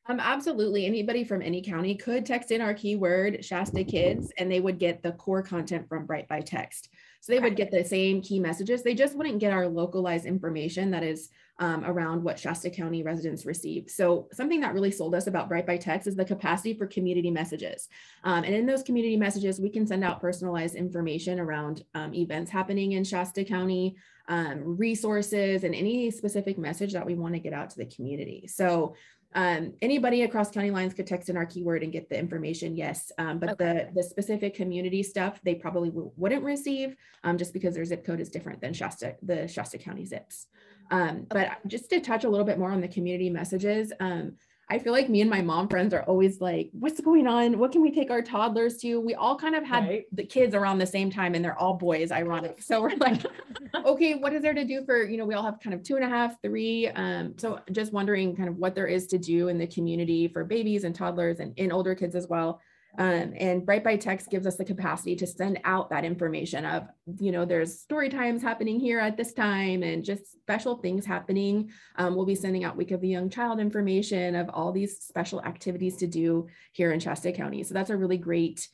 Um, 0.06 0.18
absolutely. 0.18 0.84
Anybody 0.84 1.22
from 1.22 1.42
any 1.42 1.62
county 1.62 1.94
could 1.94 2.26
text 2.26 2.50
in 2.50 2.60
our 2.60 2.74
keyword 2.74 3.44
Shasta 3.44 3.84
Kids 3.84 4.32
and 4.36 4.50
they 4.50 4.60
would 4.60 4.78
get 4.78 5.02
the 5.02 5.12
core 5.12 5.42
content 5.42 5.88
from 5.88 6.06
Bright 6.06 6.28
by 6.28 6.40
Text. 6.40 6.88
So 7.20 7.32
they 7.32 7.38
would 7.38 7.54
get 7.54 7.70
the 7.70 7.84
same 7.84 8.20
key 8.20 8.40
messages. 8.40 8.82
They 8.82 8.94
just 8.94 9.16
wouldn't 9.16 9.38
get 9.38 9.52
our 9.52 9.68
localized 9.68 10.26
information 10.26 10.90
that 10.90 11.04
is 11.04 11.30
um, 11.60 11.84
around 11.84 12.24
what 12.24 12.36
Shasta 12.36 12.68
County 12.68 13.04
residents 13.04 13.46
receive. 13.46 13.88
So 13.88 14.26
something 14.32 14.60
that 14.62 14.74
really 14.74 14.90
sold 14.90 15.14
us 15.14 15.28
about 15.28 15.48
Bright 15.48 15.66
by 15.66 15.76
Text 15.76 16.08
is 16.08 16.16
the 16.16 16.24
capacity 16.24 16.74
for 16.74 16.88
community 16.88 17.30
messages. 17.30 17.88
Um, 18.24 18.42
and 18.42 18.52
in 18.52 18.66
those 18.66 18.82
community 18.82 19.16
messages, 19.16 19.60
we 19.60 19.70
can 19.70 19.86
send 19.86 20.02
out 20.02 20.20
personalized 20.20 20.74
information 20.74 21.38
around 21.38 21.84
um, 21.94 22.12
events 22.12 22.50
happening 22.50 22.92
in 22.92 23.04
Shasta 23.04 23.44
County, 23.44 23.94
um, 24.26 24.76
resources, 24.76 25.62
and 25.62 25.76
any 25.76 26.10
specific 26.10 26.58
message 26.58 26.92
that 26.92 27.06
we 27.06 27.14
want 27.14 27.34
to 27.34 27.40
get 27.40 27.52
out 27.52 27.70
to 27.70 27.76
the 27.76 27.86
community. 27.86 28.48
So 28.48 28.96
um, 29.34 29.72
anybody 29.80 30.22
across 30.22 30.50
county 30.50 30.70
lines 30.70 30.94
could 30.94 31.06
text 31.06 31.28
in 31.28 31.36
our 31.36 31.46
keyword 31.46 31.82
and 31.82 31.92
get 31.92 32.08
the 32.08 32.18
information. 32.18 32.76
Yes. 32.76 33.10
Um, 33.18 33.38
but 33.38 33.50
Okay. 33.50 33.88
the, 33.94 34.00
the 34.00 34.02
specific 34.02 34.54
community 34.54 35.02
stuff, 35.02 35.40
they 35.42 35.54
probably 35.54 35.88
w- 35.90 36.12
wouldn't 36.16 36.44
receive 36.44 36.96
um, 37.24 37.38
just 37.38 37.52
because 37.52 37.74
their 37.74 37.84
zip 37.84 38.04
code 38.04 38.20
is 38.20 38.28
different 38.28 38.60
than 38.60 38.72
Shasta, 38.72 39.16
the 39.22 39.48
Shasta 39.48 39.78
County 39.78 40.04
zips. 40.04 40.46
Um, 40.90 41.26
but 41.30 41.66
just 41.66 41.88
to 41.90 42.00
touch 42.00 42.24
a 42.24 42.28
little 42.28 42.44
bit 42.44 42.58
more 42.58 42.70
on 42.70 42.80
the 42.80 42.88
community 42.88 43.30
messages, 43.30 43.92
um, 44.00 44.36
I 44.72 44.78
feel 44.78 44.94
like 44.94 45.10
me 45.10 45.20
and 45.20 45.28
my 45.28 45.42
mom 45.42 45.68
friends 45.68 45.92
are 45.92 46.02
always 46.04 46.40
like, 46.40 46.70
what's 46.72 46.98
going 46.98 47.26
on? 47.26 47.58
What 47.58 47.72
can 47.72 47.82
we 47.82 47.90
take 47.90 48.10
our 48.10 48.22
toddlers 48.22 48.78
to? 48.78 48.98
We 49.00 49.14
all 49.14 49.36
kind 49.36 49.54
of 49.54 49.62
had 49.64 49.86
Right. 49.86 50.04
the 50.12 50.24
kids 50.24 50.54
around 50.54 50.78
the 50.78 50.86
same 50.86 51.10
time 51.10 51.34
and 51.34 51.44
they're 51.44 51.58
all 51.58 51.74
boys, 51.74 52.10
ironic. 52.10 52.62
So 52.62 52.80
we're 52.80 52.96
like, 52.96 53.20
okay, 53.84 54.14
what 54.14 54.32
is 54.32 54.40
there 54.40 54.54
to 54.54 54.64
do 54.64 54.82
for, 54.86 55.02
you 55.04 55.18
know, 55.18 55.26
we 55.26 55.34
all 55.34 55.42
have 55.42 55.60
kind 55.60 55.74
of 55.74 55.82
two 55.82 55.96
and 55.96 56.04
a 56.06 56.08
half, 56.08 56.40
three. 56.40 56.88
Um, 56.88 57.34
so 57.36 57.60
just 57.70 57.92
wondering 57.92 58.34
kind 58.34 58.48
of 58.48 58.56
what 58.56 58.74
there 58.74 58.86
is 58.86 59.06
to 59.08 59.18
do 59.18 59.48
in 59.48 59.58
the 59.58 59.66
community 59.66 60.26
for 60.26 60.42
babies 60.42 60.84
and 60.84 60.94
toddlers 60.94 61.40
and, 61.40 61.52
and 61.58 61.70
older 61.70 61.94
kids 61.94 62.14
as 62.14 62.26
well. 62.26 62.58
Um, 62.98 63.32
and 63.38 63.64
Bright 63.64 63.82
by 63.82 63.96
Text 63.96 64.30
gives 64.30 64.46
us 64.46 64.56
the 64.56 64.64
capacity 64.64 65.16
to 65.16 65.26
send 65.26 65.58
out 65.64 65.88
that 65.90 66.04
information 66.04 66.66
of, 66.66 66.88
you 67.18 67.32
know, 67.32 67.44
there's 67.44 67.80
story 67.80 68.10
times 68.10 68.42
happening 68.42 68.78
here 68.78 68.98
at 68.98 69.16
this 69.16 69.32
time 69.32 69.82
and 69.82 70.04
just 70.04 70.32
special 70.32 70.76
things 70.76 71.06
happening. 71.06 71.70
Um, 71.96 72.14
we'll 72.14 72.26
be 72.26 72.34
sending 72.34 72.64
out 72.64 72.76
Week 72.76 72.90
of 72.90 73.00
the 73.00 73.08
Young 73.08 73.30
Child 73.30 73.60
information 73.60 74.34
of 74.34 74.50
all 74.50 74.72
these 74.72 75.00
special 75.00 75.42
activities 75.42 75.96
to 75.98 76.06
do 76.06 76.48
here 76.72 76.92
in 76.92 77.00
Shasta 77.00 77.32
County. 77.32 77.62
So 77.62 77.72
that's 77.72 77.90
a 77.90 77.96
really 77.96 78.18
great 78.18 78.68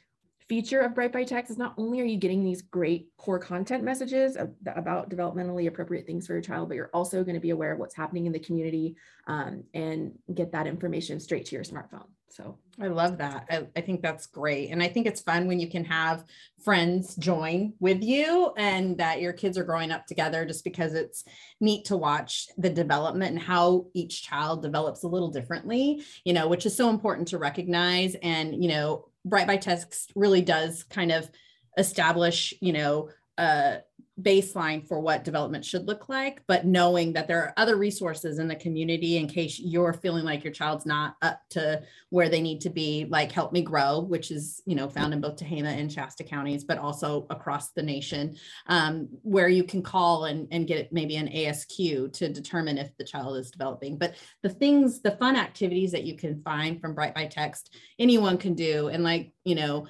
feature 0.49 0.81
of 0.81 0.95
Bright 0.95 1.13
by 1.13 1.25
Text 1.25 1.51
is 1.51 1.59
not 1.59 1.75
only 1.77 2.01
are 2.01 2.05
you 2.05 2.17
getting 2.17 2.43
these 2.43 2.63
great 2.63 3.09
core 3.19 3.39
content 3.39 3.85
messages 3.85 4.37
about 4.37 5.11
developmentally 5.11 5.69
appropriate 5.69 6.07
things 6.07 6.27
for 6.27 6.33
your 6.33 6.43
child, 6.43 6.69
but 6.69 6.75
you're 6.75 6.91
also 6.95 7.23
going 7.23 7.35
to 7.35 7.41
be 7.41 7.51
aware 7.51 7.73
of 7.73 7.79
what's 7.79 7.95
happening 7.95 8.27
in 8.27 8.33
the 8.33 8.39
community 8.39 8.97
um, 9.27 9.63
and 9.75 10.13
get 10.35 10.53
that 10.53 10.67
information 10.67 11.21
straight 11.21 11.47
to 11.47 11.55
your 11.55 11.65
smartphone. 11.65 12.07
So 12.31 12.59
I 12.81 12.89
love 12.89 13.19
that. 13.19 13.47
I, 13.51 13.67
I 13.75 13.81
think 13.81 14.03
that's 14.03 14.27
great. 14.27 14.71
And 14.71 14.83
I 14.83 14.89
think 14.89 15.07
it's 15.07 15.21
fun 15.21 15.47
when 15.47 15.59
you 15.59 15.69
can 15.69 15.85
have 15.87 16.25
friends 16.63 17.17
join 17.17 17.73
with 17.81 18.03
you 18.03 18.53
and 18.57 18.99
that 18.99 19.21
your 19.21 19.33
kids 19.33 19.59
are 19.59 19.65
growing 19.65 19.91
up 19.91 20.07
together 20.07 20.45
just 20.45 20.63
because 20.63 20.95
it's 20.95 21.25
neat 21.61 21.87
to 21.87 21.97
watch 21.97 22.49
the 22.59 22.71
development 22.71 23.33
and 23.33 23.43
how 23.43 23.87
each 23.95 24.23
child 24.23 24.63
develops 24.63 25.03
a 25.03 25.09
little 25.09 25.31
differently, 25.31 26.05
you 26.25 26.33
know, 26.33 26.49
which 26.49 26.67
is 26.67 26.77
so 26.77 26.91
important 26.91 27.29
to 27.29 27.39
recognize. 27.39 28.15
And, 28.23 28.63
you 28.63 28.69
know, 28.69 29.07
Bright 29.29 29.47
by 29.47 29.57
Text 29.57 30.13
really 30.15 30.43
does 30.43 30.83
kind 30.85 31.13
of 31.13 31.31
establish, 31.77 32.55
you 32.61 32.73
know, 32.73 33.11
a 33.37 33.79
baseline 34.23 34.87
for 34.87 35.01
what 35.01 35.25
development 35.25 35.65
should 35.65 35.87
look 35.87 36.09
like, 36.09 36.43
but 36.47 36.67
knowing 36.67 37.13
that 37.13 37.29
there 37.29 37.43
are 37.43 37.53
other 37.57 37.77
resources 37.77 38.39
in 38.39 38.49
the 38.49 38.57
community 38.57 39.17
in 39.17 39.29
case 39.29 39.59
you're 39.59 39.93
feeling 39.93 40.25
like 40.25 40.43
your 40.43 40.53
child's 40.53 40.87
not 40.87 41.17
up 41.23 41.41
to 41.51 41.81
where 42.11 42.29
they 42.29 42.41
need 42.41 42.61
to 42.61 42.71
be, 42.71 43.07
like 43.09 43.31
Help 43.31 43.53
Me 43.53 43.63
Grow, 43.63 44.01
which 44.01 44.31
is, 44.31 44.63
you 44.67 44.75
know, 44.75 44.89
found 44.89 45.13
in 45.13 45.21
both 45.21 45.37
Tehama 45.37 45.79
and 45.79 45.93
Shasta 45.93 46.25
counties, 46.25 46.65
but 46.65 46.79
also 46.79 47.27
across 47.31 47.71
the 47.71 47.83
nation, 47.83 48.37
um, 48.67 49.09
where 49.23 49.49
you 49.49 49.63
can 49.63 49.83
call 49.83 50.25
and, 50.25 50.49
and 50.51 50.67
get 50.67 50.93
maybe 50.93 51.17
an 51.17 51.29
ASQ 51.29 52.13
to 52.13 52.29
determine 52.29 52.79
if 52.79 52.97
the 52.97 53.05
child 53.05 53.37
is 53.37 53.51
developing. 53.51 53.97
But 53.97 54.15
the 54.43 54.49
things, 54.49 55.01
the 55.01 55.13
fun 55.13 55.37
activities 55.37 55.93
that 55.93 56.05
you 56.05 56.17
can 56.17 56.43
find 56.43 56.81
from 56.81 56.95
Bright 56.95 57.15
by 57.15 57.27
Text, 57.27 57.75
anyone 57.99 58.39
can 58.39 58.55
do. 58.55 58.89
And 58.89 59.05
like, 59.05 59.33
you 59.45 59.55
know, 59.55 59.87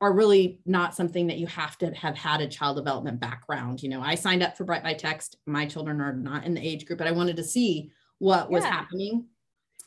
are 0.00 0.12
really 0.12 0.60
not 0.66 0.94
something 0.94 1.26
that 1.26 1.38
you 1.38 1.46
have 1.46 1.76
to 1.78 1.92
have 1.94 2.16
had 2.16 2.40
a 2.40 2.48
child 2.48 2.76
development 2.76 3.20
background. 3.20 3.82
You 3.82 3.88
know, 3.88 4.00
I 4.00 4.14
signed 4.14 4.42
up 4.42 4.56
for 4.56 4.64
Bright 4.64 4.82
by 4.82 4.94
Text. 4.94 5.36
My 5.46 5.66
children 5.66 6.00
are 6.00 6.12
not 6.12 6.44
in 6.44 6.54
the 6.54 6.66
age 6.66 6.86
group, 6.86 6.98
but 6.98 7.08
I 7.08 7.12
wanted 7.12 7.36
to 7.36 7.44
see 7.44 7.90
what 8.18 8.50
was 8.50 8.64
Yeah. 8.64 8.70
happening. 8.70 9.26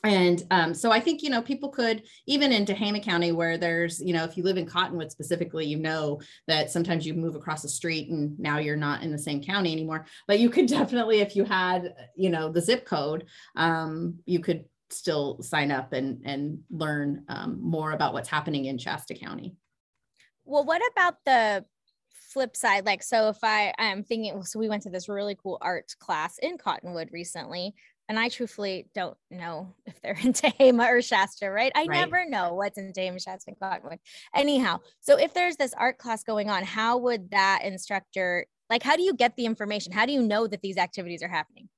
And 0.04 0.44
um, 0.52 0.74
so 0.74 0.92
I 0.92 1.00
think, 1.00 1.22
you 1.22 1.30
know, 1.30 1.42
people 1.42 1.70
could, 1.70 2.04
even 2.26 2.52
in 2.52 2.64
Tehama 2.64 3.02
County, 3.02 3.32
where 3.32 3.58
there's, 3.58 4.00
you 4.00 4.12
know, 4.12 4.22
if 4.22 4.36
you 4.36 4.44
live 4.44 4.56
in 4.56 4.64
Cottonwood 4.66 5.10
specifically, 5.10 5.66
you 5.66 5.76
know 5.76 6.20
that 6.46 6.70
sometimes 6.70 7.04
you 7.04 7.14
move 7.14 7.34
across 7.34 7.62
the 7.62 7.68
street 7.68 8.08
and 8.08 8.38
now 8.38 8.58
you're 8.58 8.76
not 8.76 9.02
in 9.02 9.10
the 9.10 9.18
same 9.18 9.42
county 9.42 9.72
anymore. 9.72 10.06
But 10.28 10.38
you 10.38 10.50
could 10.50 10.66
definitely, 10.68 11.20
if 11.20 11.34
you 11.34 11.44
had, 11.44 11.94
you 12.14 12.30
know, 12.30 12.52
the 12.52 12.60
zip 12.60 12.84
code, 12.84 13.26
um, 13.56 14.20
you 14.24 14.38
could 14.38 14.66
still 14.90 15.42
sign 15.42 15.72
up 15.72 15.92
and, 15.92 16.22
and 16.24 16.60
learn 16.70 17.24
um, 17.28 17.58
more 17.60 17.90
about 17.90 18.12
what's 18.12 18.28
happening 18.28 18.66
in 18.66 18.78
Shasta 18.78 19.14
County. 19.14 19.56
Well, 20.48 20.64
what 20.64 20.80
about 20.92 21.16
the 21.26 21.66
flip 22.10 22.56
side? 22.56 22.86
Like, 22.86 23.02
so 23.02 23.28
if 23.28 23.36
I, 23.42 23.74
I'm 23.78 24.02
thinking, 24.02 24.42
so 24.44 24.58
we 24.58 24.70
went 24.70 24.82
to 24.84 24.90
this 24.90 25.06
really 25.06 25.34
cool 25.34 25.58
art 25.60 25.94
class 26.00 26.38
in 26.38 26.56
Cottonwood 26.56 27.10
recently, 27.12 27.74
and 28.08 28.18
I 28.18 28.30
truthfully 28.30 28.88
don't 28.94 29.18
know 29.30 29.74
if 29.84 30.00
they're 30.00 30.16
in 30.24 30.32
Tehama 30.32 30.88
or 30.88 31.02
Shasta, 31.02 31.50
right? 31.50 31.70
I 31.74 31.86
Right. 31.86 31.98
never 31.98 32.26
know 32.26 32.54
what's 32.54 32.78
in 32.78 32.94
Tehama, 32.94 33.22
Shasta, 33.22 33.50
and 33.50 33.60
Cottonwood. 33.60 33.98
Anyhow, 34.34 34.78
so 35.00 35.18
if 35.18 35.34
there's 35.34 35.56
this 35.56 35.74
art 35.74 35.98
class 35.98 36.24
going 36.24 36.48
on, 36.48 36.64
how 36.64 36.96
would 36.96 37.30
that 37.32 37.60
instructor, 37.64 38.46
like, 38.70 38.82
how 38.82 38.96
do 38.96 39.02
you 39.02 39.12
get 39.12 39.36
the 39.36 39.44
information? 39.44 39.92
How 39.92 40.06
do 40.06 40.12
you 40.12 40.22
know 40.22 40.46
that 40.46 40.62
these 40.62 40.78
activities 40.78 41.22
are 41.22 41.28
happening? 41.28 41.68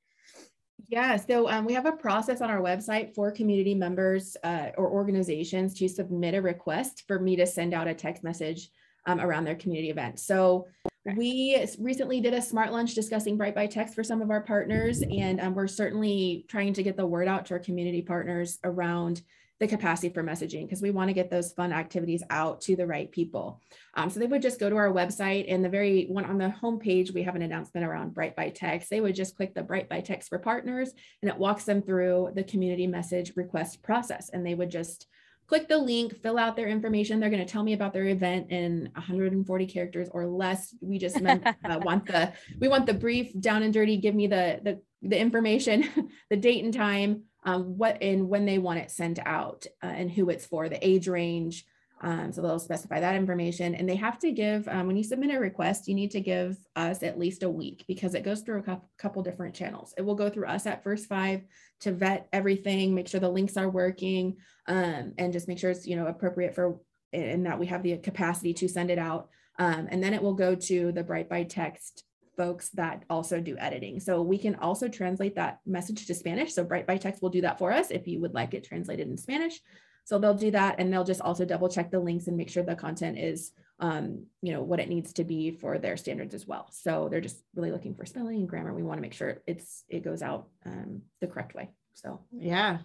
Yeah, 0.90 1.14
so 1.14 1.48
um, 1.48 1.66
we 1.66 1.72
have 1.74 1.86
a 1.86 1.92
process 1.92 2.40
on 2.40 2.50
our 2.50 2.60
website 2.60 3.14
for 3.14 3.30
community 3.30 3.76
members 3.76 4.36
uh, 4.42 4.70
or 4.76 4.90
organizations 4.90 5.72
to 5.74 5.88
submit 5.88 6.34
a 6.34 6.42
request 6.42 7.04
for 7.06 7.20
me 7.20 7.36
to 7.36 7.46
send 7.46 7.74
out 7.74 7.86
a 7.86 7.94
text 7.94 8.24
message 8.24 8.70
um, 9.06 9.20
around 9.20 9.44
their 9.44 9.54
community 9.54 9.90
event. 9.90 10.18
So 10.18 10.66
Okay. 11.06 11.16
we 11.16 11.66
recently 11.78 12.20
did 12.20 12.34
a 12.34 12.42
smart 12.42 12.72
lunch 12.72 12.94
discussing 12.94 13.38
Bright 13.38 13.54
by 13.54 13.66
Text 13.66 13.94
for 13.94 14.04
some 14.04 14.20
of 14.20 14.30
our 14.30 14.42
partners, 14.42 15.02
and 15.02 15.40
um, 15.40 15.54
we're 15.54 15.66
certainly 15.66 16.44
trying 16.46 16.74
to 16.74 16.82
get 16.82 16.98
the 16.98 17.06
word 17.06 17.26
out 17.26 17.46
to 17.46 17.54
our 17.54 17.60
community 17.60 18.02
partners 18.02 18.58
around 18.64 19.22
the 19.60 19.68
capacity 19.68 20.08
for 20.08 20.24
messaging 20.24 20.64
because 20.64 20.80
we 20.80 20.90
want 20.90 21.08
to 21.08 21.14
get 21.14 21.30
those 21.30 21.52
fun 21.52 21.70
activities 21.72 22.22
out 22.30 22.62
to 22.62 22.74
the 22.74 22.86
right 22.86 23.12
people. 23.12 23.60
Um, 23.94 24.08
so 24.08 24.18
they 24.18 24.26
would 24.26 24.40
just 24.40 24.58
go 24.58 24.70
to 24.70 24.76
our 24.76 24.90
website 24.90 25.44
and 25.48 25.62
the 25.62 25.68
very 25.68 26.06
one 26.06 26.24
on 26.24 26.38
the 26.38 26.54
homepage, 26.62 27.12
we 27.12 27.22
have 27.22 27.36
an 27.36 27.42
announcement 27.42 27.86
around 27.86 28.14
Bright 28.14 28.34
by 28.34 28.48
Text. 28.48 28.88
They 28.88 29.02
would 29.02 29.14
just 29.14 29.36
click 29.36 29.54
the 29.54 29.62
Bright 29.62 29.88
by 29.88 30.00
Text 30.00 30.30
for 30.30 30.38
partners 30.38 30.92
and 31.20 31.30
it 31.30 31.36
walks 31.36 31.64
them 31.64 31.82
through 31.82 32.32
the 32.34 32.42
community 32.42 32.86
message 32.86 33.32
request 33.36 33.82
process. 33.82 34.30
And 34.30 34.46
they 34.46 34.54
would 34.54 34.70
just 34.70 35.06
click 35.46 35.68
the 35.68 35.76
link, 35.76 36.16
fill 36.22 36.38
out 36.38 36.56
their 36.56 36.68
information. 36.68 37.20
They're 37.20 37.28
going 37.28 37.44
to 37.44 37.52
tell 37.52 37.64
me 37.64 37.74
about 37.74 37.92
their 37.92 38.06
event 38.06 38.50
in 38.50 38.88
140 38.94 39.66
characters 39.66 40.08
or 40.12 40.24
less. 40.24 40.74
We 40.80 40.98
just 40.98 41.20
meant, 41.20 41.44
uh, 41.46 41.52
want 41.82 42.06
the 42.06 42.32
we 42.58 42.68
want 42.68 42.86
the 42.86 42.94
brief, 42.94 43.38
down 43.38 43.64
and 43.64 43.74
dirty. 43.74 43.96
Give 43.96 44.14
me 44.14 44.28
the 44.28 44.60
the 44.62 44.80
the 45.02 45.18
information, 45.18 46.08
the 46.30 46.36
date 46.36 46.64
and 46.64 46.72
time, 46.72 47.24
um, 47.44 47.78
what 47.78 48.02
and 48.02 48.28
when 48.28 48.44
they 48.44 48.58
want 48.58 48.80
it 48.80 48.90
sent 48.90 49.18
out, 49.24 49.66
uh, 49.82 49.86
and 49.86 50.10
who 50.10 50.30
it's 50.30 50.46
for, 50.46 50.68
the 50.68 50.86
age 50.86 51.08
range. 51.08 51.64
Um, 52.02 52.32
so 52.32 52.40
they'll 52.40 52.58
specify 52.58 53.00
that 53.00 53.14
information, 53.14 53.74
and 53.74 53.88
they 53.88 53.96
have 53.96 54.18
to 54.20 54.32
give 54.32 54.66
um, 54.68 54.86
when 54.86 54.96
you 54.96 55.04
submit 55.04 55.34
a 55.34 55.38
request, 55.38 55.86
you 55.86 55.94
need 55.94 56.10
to 56.12 56.20
give 56.20 56.56
us 56.74 57.02
at 57.02 57.18
least 57.18 57.42
a 57.42 57.50
week 57.50 57.84
because 57.86 58.14
it 58.14 58.24
goes 58.24 58.40
through 58.40 58.64
a 58.66 58.80
couple 58.98 59.22
different 59.22 59.54
channels. 59.54 59.92
It 59.98 60.02
will 60.02 60.14
go 60.14 60.30
through 60.30 60.46
us 60.46 60.66
at 60.66 60.82
First 60.82 61.06
Five 61.06 61.42
to 61.80 61.92
vet 61.92 62.28
everything, 62.32 62.94
make 62.94 63.08
sure 63.08 63.20
the 63.20 63.28
links 63.28 63.56
are 63.58 63.68
working, 63.68 64.36
um, 64.66 65.12
and 65.18 65.32
just 65.32 65.48
make 65.48 65.58
sure 65.58 65.70
it's 65.70 65.86
you 65.86 65.96
know 65.96 66.06
appropriate 66.06 66.54
for 66.54 66.80
and 67.12 67.44
that 67.46 67.58
we 67.58 67.66
have 67.66 67.82
the 67.82 67.96
capacity 67.98 68.54
to 68.54 68.68
send 68.68 68.90
it 68.90 68.98
out. 68.98 69.28
Um, 69.58 69.88
and 69.90 70.02
then 70.02 70.14
it 70.14 70.22
will 70.22 70.34
go 70.34 70.54
to 70.54 70.92
the 70.92 71.02
Bright 71.02 71.28
by 71.28 71.42
Text 71.42 72.04
folks 72.36 72.70
that 72.70 73.04
also 73.10 73.40
do 73.40 73.56
editing. 73.58 74.00
So 74.00 74.22
we 74.22 74.38
can 74.38 74.54
also 74.56 74.88
translate 74.88 75.34
that 75.36 75.60
message 75.66 76.06
to 76.06 76.14
Spanish. 76.14 76.54
So 76.54 76.64
Bright 76.64 76.86
by 76.86 76.96
Text 76.96 77.22
will 77.22 77.30
do 77.30 77.42
that 77.42 77.58
for 77.58 77.72
us 77.72 77.90
if 77.90 78.06
you 78.06 78.20
would 78.20 78.34
like 78.34 78.54
it 78.54 78.64
translated 78.64 79.08
in 79.08 79.16
Spanish. 79.16 79.60
So 80.04 80.18
they'll 80.18 80.34
do 80.34 80.50
that 80.52 80.76
and 80.78 80.92
they'll 80.92 81.04
just 81.04 81.20
also 81.20 81.44
double 81.44 81.68
check 81.68 81.90
the 81.90 82.00
links 82.00 82.26
and 82.26 82.36
make 82.36 82.50
sure 82.50 82.62
the 82.62 82.74
content 82.74 83.18
is 83.18 83.52
um, 83.80 84.26
you 84.42 84.52
know, 84.52 84.62
what 84.62 84.80
it 84.80 84.88
needs 84.88 85.12
to 85.14 85.24
be 85.24 85.50
for 85.50 85.78
their 85.78 85.96
standards 85.96 86.34
as 86.34 86.46
well. 86.46 86.68
So 86.70 87.08
they're 87.10 87.20
just 87.20 87.42
really 87.54 87.70
looking 87.70 87.94
for 87.94 88.04
spelling 88.04 88.40
and 88.40 88.48
grammar. 88.48 88.74
We 88.74 88.82
want 88.82 88.98
to 88.98 89.02
make 89.02 89.14
sure 89.14 89.38
it's 89.46 89.84
it 89.88 90.04
goes 90.04 90.22
out 90.22 90.48
um, 90.66 91.02
the 91.20 91.26
correct 91.26 91.54
way. 91.54 91.70
So 91.94 92.20
Yeah, 92.30 92.78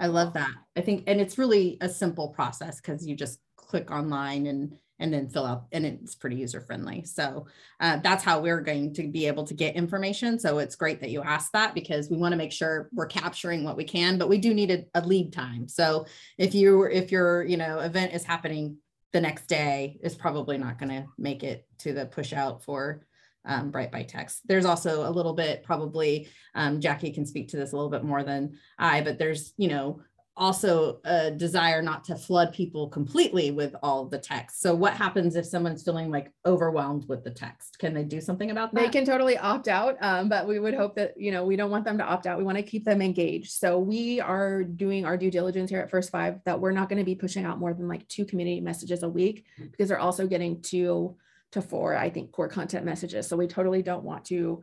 I 0.00 0.08
love 0.08 0.34
that. 0.34 0.50
I 0.76 0.80
think, 0.80 1.04
and 1.06 1.20
it's 1.20 1.38
really 1.38 1.78
a 1.80 1.88
simple 1.88 2.28
process 2.28 2.80
because 2.80 3.06
you 3.06 3.14
just 3.14 3.38
click 3.56 3.90
online 3.90 4.46
and 4.46 4.76
and 4.98 5.12
then 5.12 5.28
fill 5.28 5.44
out, 5.44 5.66
and 5.72 5.84
it's 5.84 6.14
pretty 6.14 6.36
user 6.36 6.60
friendly. 6.60 7.04
So 7.04 7.46
uh, 7.80 7.98
that's 8.02 8.24
how 8.24 8.40
we're 8.40 8.60
going 8.60 8.94
to 8.94 9.08
be 9.08 9.26
able 9.26 9.44
to 9.44 9.54
get 9.54 9.76
information. 9.76 10.38
So 10.38 10.58
it's 10.58 10.76
great 10.76 11.00
that 11.00 11.10
you 11.10 11.22
asked 11.22 11.52
that 11.52 11.74
because 11.74 12.08
we 12.10 12.16
want 12.16 12.32
to 12.32 12.38
make 12.38 12.52
sure 12.52 12.88
we're 12.92 13.06
capturing 13.06 13.64
what 13.64 13.76
we 13.76 13.84
can, 13.84 14.18
but 14.18 14.28
we 14.28 14.38
do 14.38 14.54
need 14.54 14.70
a, 14.70 14.84
a 14.94 15.06
lead 15.06 15.32
time. 15.32 15.68
So 15.68 16.06
if 16.38 16.54
you 16.54 16.84
if 16.84 17.12
your 17.12 17.44
you 17.44 17.56
know 17.56 17.80
event 17.80 18.14
is 18.14 18.24
happening 18.24 18.78
the 19.12 19.20
next 19.20 19.46
day, 19.46 19.98
is 20.02 20.14
probably 20.14 20.58
not 20.58 20.78
going 20.78 20.90
to 20.90 21.06
make 21.16 21.42
it 21.42 21.66
to 21.78 21.92
the 21.92 22.06
push 22.06 22.32
out 22.32 22.64
for 22.64 23.06
um, 23.46 23.70
Bright 23.70 23.92
by 23.92 24.02
Text. 24.02 24.42
There's 24.46 24.64
also 24.64 25.08
a 25.08 25.10
little 25.10 25.32
bit, 25.32 25.62
probably, 25.62 26.28
um, 26.54 26.80
Jackie 26.80 27.12
can 27.12 27.24
speak 27.24 27.48
to 27.48 27.56
this 27.56 27.72
a 27.72 27.76
little 27.76 27.90
bit 27.90 28.04
more 28.04 28.22
than 28.24 28.58
I, 28.78 29.00
but 29.00 29.18
there's, 29.18 29.54
you 29.56 29.68
know, 29.68 30.00
also 30.36 31.00
a 31.04 31.30
desire 31.30 31.80
not 31.80 32.04
to 32.04 32.16
flood 32.16 32.52
people 32.52 32.88
completely 32.88 33.50
with 33.50 33.74
all 33.82 34.04
the 34.04 34.18
text. 34.18 34.60
So 34.60 34.74
what 34.74 34.92
happens 34.92 35.34
if 35.34 35.46
someone's 35.46 35.82
feeling 35.82 36.10
like 36.10 36.30
overwhelmed 36.44 37.08
with 37.08 37.24
the 37.24 37.30
text? 37.30 37.78
Can 37.78 37.94
they 37.94 38.04
do 38.04 38.20
something 38.20 38.50
about 38.50 38.74
that? 38.74 38.80
They 38.80 38.88
can 38.88 39.04
totally 39.04 39.38
opt 39.38 39.68
out, 39.68 39.96
um, 40.00 40.28
but 40.28 40.46
we 40.46 40.58
would 40.58 40.74
hope 40.74 40.94
that 40.96 41.14
you 41.16 41.32
know 41.32 41.44
we 41.44 41.56
don't 41.56 41.70
want 41.70 41.84
them 41.84 41.98
to 41.98 42.04
opt 42.04 42.26
out. 42.26 42.38
We 42.38 42.44
want 42.44 42.58
to 42.58 42.62
keep 42.62 42.84
them 42.84 43.00
engaged. 43.00 43.52
So 43.52 43.78
we 43.78 44.20
are 44.20 44.62
doing 44.62 45.04
our 45.04 45.16
due 45.16 45.30
diligence 45.30 45.70
here 45.70 45.80
at 45.80 45.90
First 45.90 46.10
Five 46.10 46.40
that 46.44 46.60
we're 46.60 46.72
not 46.72 46.88
going 46.88 46.98
to 46.98 47.04
be 47.04 47.14
pushing 47.14 47.44
out 47.44 47.58
more 47.58 47.72
than 47.72 47.88
like 47.88 48.06
two 48.08 48.26
community 48.26 48.60
messages 48.60 49.02
a 49.02 49.08
week 49.08 49.46
because 49.58 49.88
they're 49.88 49.98
also 49.98 50.26
getting 50.26 50.60
two 50.60 51.16
to 51.52 51.62
four, 51.62 51.96
I 51.96 52.10
think, 52.10 52.32
core 52.32 52.48
content 52.48 52.84
messages. 52.84 53.26
So 53.26 53.36
we 53.36 53.46
totally 53.46 53.82
don't 53.82 54.04
want 54.04 54.26
to 54.26 54.62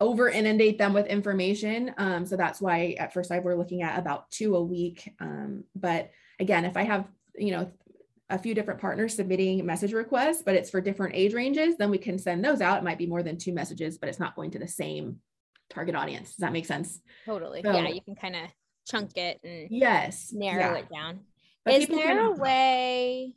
over 0.00 0.28
inundate 0.28 0.78
them 0.78 0.92
with 0.92 1.06
information. 1.06 1.94
Um, 1.98 2.26
so 2.26 2.36
that's 2.36 2.60
why 2.60 2.96
at 2.98 3.12
First 3.12 3.28
Five 3.28 3.44
we're 3.44 3.56
looking 3.56 3.82
at 3.82 3.98
about 3.98 4.30
two 4.30 4.56
a 4.56 4.62
week. 4.62 5.12
Um, 5.20 5.64
but 5.74 6.10
again, 6.38 6.64
if 6.64 6.76
I 6.76 6.82
have 6.82 7.06
you 7.36 7.50
know 7.50 7.70
a 8.30 8.38
few 8.38 8.54
different 8.54 8.80
partners 8.80 9.14
submitting 9.14 9.64
message 9.66 9.92
requests, 9.92 10.42
but 10.42 10.54
it's 10.54 10.70
for 10.70 10.80
different 10.80 11.14
age 11.14 11.34
ranges, 11.34 11.76
then 11.76 11.90
we 11.90 11.98
can 11.98 12.18
send 12.18 12.44
those 12.44 12.60
out. 12.60 12.78
It 12.78 12.84
might 12.84 12.98
be 12.98 13.06
more 13.06 13.22
than 13.22 13.36
two 13.36 13.52
messages, 13.52 13.98
but 13.98 14.08
it's 14.08 14.18
not 14.18 14.34
going 14.34 14.50
to 14.52 14.58
the 14.58 14.68
same 14.68 15.20
target 15.70 15.94
audience. 15.94 16.30
Does 16.30 16.38
that 16.38 16.52
make 16.52 16.66
sense? 16.66 17.00
Totally. 17.26 17.62
So, 17.62 17.72
yeah, 17.72 17.88
you 17.88 18.00
can 18.00 18.14
kind 18.14 18.36
of 18.36 18.42
chunk 18.86 19.16
it 19.16 19.40
and 19.44 19.68
yes, 19.70 20.32
narrow 20.32 20.74
yeah. 20.74 20.78
it 20.78 20.88
down. 20.92 21.20
But 21.64 21.74
Is 21.74 21.88
there 21.88 22.26
a 22.26 22.32
way 22.32 23.34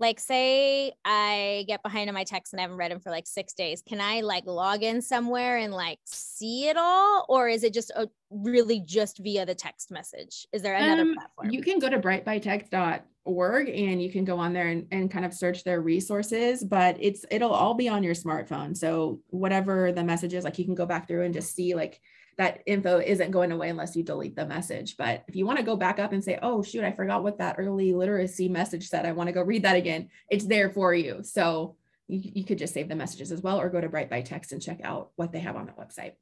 like 0.00 0.18
say 0.18 0.92
i 1.04 1.64
get 1.68 1.82
behind 1.82 2.08
on 2.08 2.14
my 2.14 2.24
text 2.24 2.52
and 2.52 2.60
i 2.60 2.62
haven't 2.62 2.76
read 2.76 2.90
them 2.90 3.00
for 3.00 3.10
like 3.10 3.26
six 3.26 3.52
days 3.54 3.82
can 3.86 4.00
i 4.00 4.20
like 4.20 4.44
log 4.46 4.82
in 4.82 5.00
somewhere 5.00 5.58
and 5.58 5.72
like 5.72 5.98
see 6.34 6.68
it 6.68 6.76
all? 6.76 7.26
Or 7.28 7.48
is 7.48 7.64
it 7.64 7.72
just 7.72 7.90
a, 7.90 8.08
really 8.30 8.80
just 8.80 9.18
via 9.18 9.46
the 9.46 9.54
text 9.54 9.90
message? 9.90 10.46
Is 10.52 10.62
there 10.62 10.74
another 10.74 11.02
um, 11.02 11.14
platform? 11.14 11.50
you 11.50 11.62
can 11.62 11.78
go 11.78 11.88
to 11.88 11.98
brightbytext.org 11.98 13.68
and 13.68 14.02
you 14.02 14.10
can 14.10 14.24
go 14.24 14.38
on 14.38 14.52
there 14.52 14.68
and, 14.68 14.86
and 14.90 15.10
kind 15.10 15.24
of 15.24 15.32
search 15.32 15.64
their 15.64 15.80
resources 15.80 16.64
but 16.64 16.96
it's 17.00 17.24
it'll 17.30 17.52
all 17.52 17.74
be 17.74 17.88
on 17.88 18.02
your 18.02 18.14
smartphone. 18.14 18.76
So 18.76 19.20
whatever 19.28 19.92
the 19.92 20.04
message 20.04 20.34
is 20.34 20.44
like 20.44 20.58
you 20.58 20.64
can 20.64 20.74
go 20.74 20.86
back 20.86 21.08
through 21.08 21.22
and 21.22 21.34
just 21.34 21.54
see 21.54 21.74
like 21.74 22.00
that 22.36 22.62
info 22.66 22.98
isn't 22.98 23.30
going 23.30 23.52
away 23.52 23.68
unless 23.68 23.94
you 23.94 24.02
delete 24.02 24.36
the 24.36 24.46
message. 24.46 24.96
But 24.96 25.24
if 25.28 25.36
you 25.36 25.46
want 25.46 25.58
to 25.58 25.64
go 25.64 25.76
back 25.76 25.98
up 25.98 26.12
and 26.12 26.22
say, 26.22 26.38
oh, 26.42 26.62
shoot, 26.62 26.84
I 26.84 26.92
forgot 26.92 27.22
what 27.22 27.38
that 27.38 27.56
early 27.58 27.92
literacy 27.92 28.48
message 28.48 28.88
said, 28.88 29.06
I 29.06 29.12
want 29.12 29.28
to 29.28 29.32
go 29.32 29.42
read 29.42 29.64
that 29.64 29.76
again, 29.76 30.08
it's 30.30 30.46
there 30.46 30.70
for 30.70 30.94
you. 30.94 31.22
So 31.22 31.76
you, 32.08 32.20
you 32.34 32.44
could 32.44 32.58
just 32.58 32.74
save 32.74 32.88
the 32.88 32.94
messages 32.94 33.32
as 33.32 33.40
well 33.40 33.60
or 33.60 33.68
go 33.68 33.80
to 33.80 33.88
Bright 33.88 34.10
by 34.10 34.22
Text 34.22 34.52
and 34.52 34.62
check 34.62 34.80
out 34.82 35.10
what 35.16 35.32
they 35.32 35.40
have 35.40 35.56
on 35.56 35.66
the 35.66 35.72
website. 35.72 36.14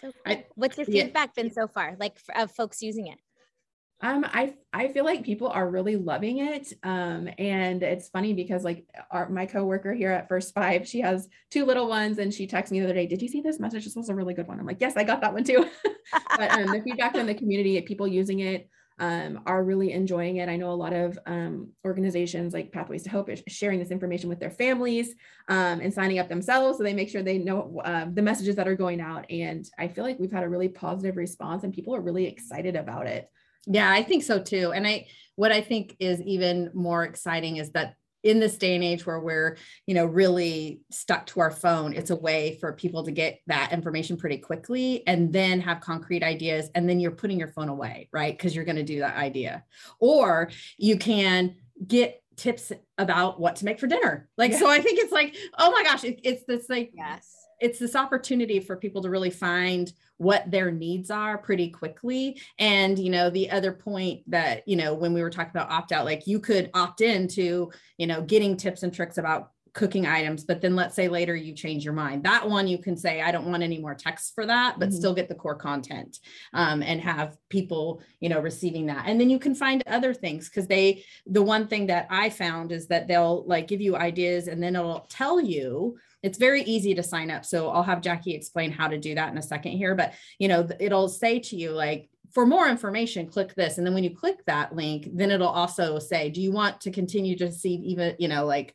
So 0.00 0.12
cool. 0.12 0.12
I, 0.26 0.46
What's 0.54 0.76
your 0.76 0.86
feedback 0.86 1.30
yeah. 1.36 1.42
been 1.42 1.52
so 1.52 1.68
far, 1.68 1.96
like 1.98 2.16
of 2.34 2.50
folks 2.52 2.82
using 2.82 3.08
it? 3.08 3.18
Um, 4.00 4.24
I 4.28 4.54
I 4.72 4.88
feel 4.88 5.04
like 5.04 5.24
people 5.24 5.48
are 5.48 5.68
really 5.68 5.96
loving 5.96 6.38
it. 6.38 6.72
Um, 6.84 7.28
and 7.36 7.82
it's 7.82 8.08
funny 8.08 8.32
because 8.32 8.62
like 8.62 8.86
our 9.10 9.28
my 9.28 9.46
coworker 9.46 9.92
here 9.92 10.12
at 10.12 10.28
First 10.28 10.54
Five, 10.54 10.86
she 10.86 11.00
has 11.00 11.28
two 11.50 11.64
little 11.64 11.88
ones, 11.88 12.18
and 12.18 12.32
she 12.32 12.46
texted 12.46 12.70
me 12.70 12.78
the 12.80 12.86
other 12.86 12.94
day, 12.94 13.06
"Did 13.06 13.22
you 13.22 13.28
see 13.28 13.40
this 13.40 13.58
message? 13.58 13.84
This 13.84 13.96
was 13.96 14.08
a 14.08 14.14
really 14.14 14.34
good 14.34 14.46
one." 14.46 14.60
I'm 14.60 14.66
like, 14.66 14.80
"Yes, 14.80 14.96
I 14.96 15.02
got 15.02 15.20
that 15.22 15.32
one 15.34 15.42
too." 15.44 15.68
but 16.36 16.50
um, 16.52 16.66
the 16.66 16.80
feedback 16.82 17.14
from 17.14 17.26
the 17.26 17.34
community, 17.34 17.80
people 17.82 18.06
using 18.06 18.38
it, 18.40 18.68
um, 19.00 19.40
are 19.46 19.64
really 19.64 19.92
enjoying 19.92 20.36
it. 20.36 20.48
I 20.48 20.56
know 20.56 20.70
a 20.70 20.74
lot 20.74 20.92
of 20.92 21.18
um, 21.26 21.72
organizations 21.84 22.52
like 22.52 22.72
Pathways 22.72 23.02
to 23.04 23.10
Hope 23.10 23.28
is 23.28 23.42
sharing 23.48 23.78
this 23.78 23.90
information 23.90 24.28
with 24.28 24.40
their 24.40 24.50
families 24.50 25.14
um, 25.48 25.80
and 25.80 25.92
signing 25.92 26.18
up 26.18 26.28
themselves 26.28 26.78
so 26.78 26.84
they 26.84 26.94
make 26.94 27.08
sure 27.08 27.22
they 27.22 27.38
know 27.38 27.80
uh, 27.84 28.06
the 28.12 28.22
messages 28.22 28.56
that 28.56 28.68
are 28.68 28.74
going 28.74 29.00
out. 29.00 29.24
And 29.30 29.68
I 29.78 29.88
feel 29.88 30.04
like 30.04 30.18
we've 30.18 30.32
had 30.32 30.44
a 30.44 30.48
really 30.48 30.68
positive 30.68 31.16
response 31.16 31.64
and 31.64 31.72
people 31.72 31.94
are 31.94 32.00
really 32.00 32.26
excited 32.26 32.76
about 32.76 33.06
it. 33.06 33.28
Yeah, 33.66 33.90
I 33.90 34.02
think 34.02 34.22
so 34.22 34.42
too. 34.42 34.72
And 34.72 34.86
I 34.86 35.06
what 35.36 35.52
I 35.52 35.60
think 35.60 35.96
is 36.00 36.20
even 36.22 36.70
more 36.74 37.04
exciting 37.04 37.58
is 37.58 37.70
that 37.70 37.94
in 38.24 38.40
this 38.40 38.58
day 38.58 38.74
and 38.74 38.82
age 38.82 39.06
where 39.06 39.20
we're 39.20 39.56
you 39.86 39.94
know 39.94 40.04
really 40.04 40.80
stuck 40.90 41.24
to 41.26 41.40
our 41.40 41.50
phone 41.50 41.92
it's 41.92 42.10
a 42.10 42.16
way 42.16 42.58
for 42.60 42.72
people 42.72 43.04
to 43.04 43.12
get 43.12 43.38
that 43.46 43.72
information 43.72 44.16
pretty 44.16 44.38
quickly 44.38 45.06
and 45.06 45.32
then 45.32 45.60
have 45.60 45.80
concrete 45.80 46.22
ideas 46.22 46.68
and 46.74 46.88
then 46.88 46.98
you're 46.98 47.12
putting 47.12 47.38
your 47.38 47.48
phone 47.48 47.68
away 47.68 48.08
right 48.12 48.36
because 48.36 48.54
you're 48.54 48.64
going 48.64 48.76
to 48.76 48.82
do 48.82 48.98
that 48.98 49.16
idea 49.16 49.62
or 50.00 50.50
you 50.76 50.98
can 50.98 51.54
get 51.86 52.22
tips 52.36 52.72
about 52.98 53.40
what 53.40 53.56
to 53.56 53.64
make 53.64 53.78
for 53.78 53.86
dinner 53.86 54.28
like 54.36 54.52
yeah. 54.52 54.58
so 54.58 54.68
i 54.68 54.80
think 54.80 54.98
it's 54.98 55.12
like 55.12 55.36
oh 55.58 55.70
my 55.70 55.84
gosh 55.84 56.02
it, 56.04 56.20
it's 56.24 56.44
this 56.44 56.68
like 56.68 56.90
yes 56.94 57.37
it's 57.60 57.78
this 57.78 57.96
opportunity 57.96 58.60
for 58.60 58.76
people 58.76 59.02
to 59.02 59.10
really 59.10 59.30
find 59.30 59.92
what 60.18 60.50
their 60.50 60.70
needs 60.70 61.10
are 61.10 61.38
pretty 61.38 61.70
quickly. 61.70 62.40
And 62.58 62.98
you 62.98 63.10
know 63.10 63.30
the 63.30 63.50
other 63.50 63.72
point 63.72 64.22
that 64.30 64.66
you 64.66 64.76
know 64.76 64.94
when 64.94 65.14
we 65.14 65.22
were 65.22 65.30
talking 65.30 65.50
about 65.50 65.70
opt 65.70 65.92
out 65.92 66.04
like 66.04 66.26
you 66.26 66.40
could 66.40 66.70
opt 66.74 67.00
in 67.00 67.28
to 67.28 67.70
you 67.96 68.06
know 68.06 68.22
getting 68.22 68.56
tips 68.56 68.82
and 68.82 68.92
tricks 68.92 69.18
about 69.18 69.52
cooking 69.74 70.06
items 70.06 70.44
but 70.44 70.60
then 70.60 70.74
let's 70.74 70.96
say 70.96 71.08
later 71.08 71.36
you 71.36 71.52
change 71.54 71.84
your 71.84 71.94
mind. 71.94 72.24
That 72.24 72.48
one 72.48 72.66
you 72.66 72.78
can 72.78 72.96
say 72.96 73.20
i 73.20 73.30
don't 73.30 73.48
want 73.48 73.62
any 73.62 73.78
more 73.78 73.94
text 73.94 74.34
for 74.34 74.44
that 74.46 74.78
but 74.78 74.88
mm-hmm. 74.88 74.98
still 74.98 75.14
get 75.14 75.28
the 75.28 75.34
core 75.36 75.54
content 75.54 76.18
um, 76.52 76.82
and 76.82 77.00
have 77.00 77.36
people 77.48 78.02
you 78.18 78.28
know 78.28 78.40
receiving 78.40 78.86
that. 78.86 79.04
And 79.06 79.20
then 79.20 79.30
you 79.30 79.38
can 79.38 79.54
find 79.54 79.82
other 79.86 80.14
things 80.14 80.48
because 80.48 80.66
they 80.66 81.04
the 81.26 81.42
one 81.42 81.68
thing 81.68 81.86
that 81.86 82.08
i 82.10 82.28
found 82.28 82.72
is 82.72 82.88
that 82.88 83.06
they'll 83.06 83.44
like 83.46 83.68
give 83.68 83.80
you 83.80 83.94
ideas 83.94 84.48
and 84.48 84.60
then 84.60 84.74
it'll 84.74 85.06
tell 85.08 85.40
you 85.40 85.96
it's 86.22 86.38
very 86.38 86.62
easy 86.62 86.94
to 86.94 87.02
sign 87.02 87.30
up. 87.30 87.44
So 87.44 87.70
I'll 87.70 87.82
have 87.82 88.00
Jackie 88.00 88.34
explain 88.34 88.72
how 88.72 88.88
to 88.88 88.98
do 88.98 89.14
that 89.14 89.30
in 89.30 89.38
a 89.38 89.42
second 89.42 89.72
here. 89.72 89.94
But 89.94 90.14
you 90.38 90.48
know, 90.48 90.68
it'll 90.80 91.08
say 91.08 91.38
to 91.40 91.56
you 91.56 91.70
like 91.70 92.08
for 92.32 92.44
more 92.44 92.68
information, 92.68 93.26
click 93.26 93.54
this. 93.54 93.78
And 93.78 93.86
then 93.86 93.94
when 93.94 94.04
you 94.04 94.14
click 94.14 94.44
that 94.46 94.74
link, 94.74 95.08
then 95.12 95.30
it'll 95.30 95.48
also 95.48 95.98
say, 95.98 96.30
do 96.30 96.42
you 96.42 96.52
want 96.52 96.80
to 96.82 96.90
continue 96.90 97.36
to 97.38 97.50
see 97.50 97.74
even, 97.74 98.16
you 98.18 98.28
know, 98.28 98.44
like 98.44 98.74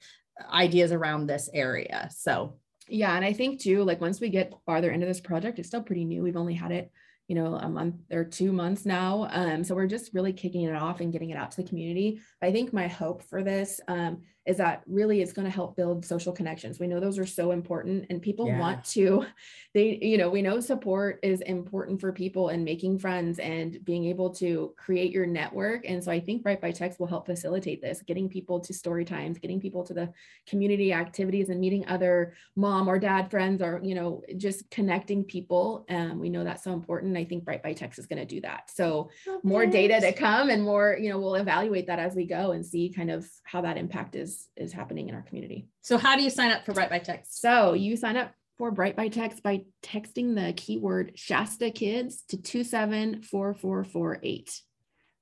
ideas 0.51 0.91
around 0.91 1.27
this 1.27 1.49
area? 1.53 2.09
So 2.11 2.57
yeah. 2.87 3.15
And 3.15 3.23
I 3.23 3.33
think 3.33 3.61
too, 3.61 3.83
like 3.83 4.01
once 4.01 4.19
we 4.19 4.29
get 4.29 4.53
farther 4.65 4.91
into 4.91 5.05
this 5.05 5.21
project, 5.21 5.59
it's 5.59 5.67
still 5.67 5.83
pretty 5.83 6.05
new. 6.05 6.23
We've 6.23 6.37
only 6.37 6.55
had 6.55 6.71
it 6.71 6.91
you 7.27 7.35
know 7.35 7.55
a 7.55 7.69
month 7.69 7.95
or 8.11 8.25
two 8.25 8.51
months 8.51 8.85
now 8.85 9.29
um, 9.31 9.63
so 9.63 9.75
we're 9.75 9.87
just 9.87 10.13
really 10.13 10.33
kicking 10.33 10.63
it 10.63 10.75
off 10.75 10.99
and 10.99 11.13
getting 11.13 11.29
it 11.29 11.37
out 11.37 11.51
to 11.51 11.61
the 11.61 11.67
community 11.67 12.19
i 12.41 12.51
think 12.51 12.73
my 12.73 12.87
hope 12.87 13.23
for 13.23 13.43
this 13.43 13.79
um, 13.87 14.21
is 14.45 14.57
that 14.57 14.83
really 14.87 15.21
it's 15.21 15.33
going 15.33 15.45
to 15.45 15.51
help 15.51 15.75
build 15.75 16.05
social 16.05 16.33
connections. 16.33 16.79
We 16.79 16.87
know 16.87 16.99
those 16.99 17.19
are 17.19 17.25
so 17.25 17.51
important 17.51 18.07
and 18.09 18.21
people 18.21 18.47
yeah. 18.47 18.59
want 18.59 18.83
to 18.85 19.25
they 19.73 19.97
you 20.01 20.17
know, 20.17 20.29
we 20.29 20.41
know 20.41 20.59
support 20.59 21.19
is 21.23 21.41
important 21.41 21.99
for 21.99 22.11
people 22.11 22.49
and 22.49 22.63
making 22.63 22.99
friends 22.99 23.39
and 23.39 23.83
being 23.83 24.05
able 24.05 24.29
to 24.35 24.73
create 24.77 25.11
your 25.11 25.25
network. 25.25 25.85
And 25.87 26.03
so 26.03 26.11
I 26.11 26.19
think 26.19 26.43
Bright 26.43 26.61
by 26.61 26.71
Text 26.71 26.99
will 26.99 27.07
help 27.07 27.25
facilitate 27.25 27.81
this, 27.81 28.03
getting 28.05 28.29
people 28.29 28.59
to 28.59 28.73
story 28.73 29.05
times, 29.05 29.39
getting 29.39 29.59
people 29.59 29.83
to 29.85 29.93
the 29.93 30.13
community 30.47 30.93
activities 30.93 31.49
and 31.49 31.59
meeting 31.59 31.87
other 31.87 32.33
mom 32.55 32.87
or 32.87 32.99
dad 32.99 33.31
friends 33.31 33.61
or, 33.61 33.81
you 33.83 33.95
know, 33.95 34.21
just 34.37 34.69
connecting 34.69 35.23
people. 35.23 35.85
Um, 35.89 36.19
we 36.19 36.29
know 36.29 36.43
that's 36.43 36.63
so 36.63 36.73
important. 36.73 37.17
I 37.17 37.25
think 37.25 37.45
Bright 37.45 37.63
by 37.63 37.73
Text 37.73 37.97
is 37.97 38.05
going 38.05 38.19
to 38.19 38.25
do 38.25 38.41
that. 38.41 38.69
So 38.69 39.09
okay. 39.27 39.39
more 39.43 39.65
data 39.65 39.99
to 40.01 40.13
come 40.13 40.49
and 40.49 40.61
more, 40.61 40.97
you 40.99 41.09
know, 41.09 41.19
we'll 41.19 41.35
evaluate 41.35 41.87
that 41.87 41.99
as 41.99 42.13
we 42.13 42.25
go 42.25 42.51
and 42.51 42.65
see 42.65 42.93
kind 42.95 43.09
of 43.09 43.27
how 43.43 43.61
that 43.61 43.77
impact 43.77 44.15
is 44.15 44.32
is 44.55 44.71
happening 44.71 45.09
in 45.09 45.15
our 45.15 45.21
community. 45.21 45.67
So 45.81 45.97
how 45.97 46.15
do 46.15 46.23
you 46.23 46.29
sign 46.29 46.51
up 46.51 46.65
for 46.65 46.71
Bright 46.73 46.89
by 46.89 46.99
Text? 46.99 47.41
So 47.41 47.73
you 47.73 47.97
sign 47.97 48.17
up 48.17 48.31
for 48.57 48.71
Bright 48.71 48.95
by 48.95 49.07
Text 49.07 49.41
by 49.43 49.63
texting 49.81 50.35
the 50.35 50.53
keyword 50.53 51.13
Shasta 51.15 51.71
Kids 51.71 52.23
to 52.29 52.37
274448. 52.37 54.61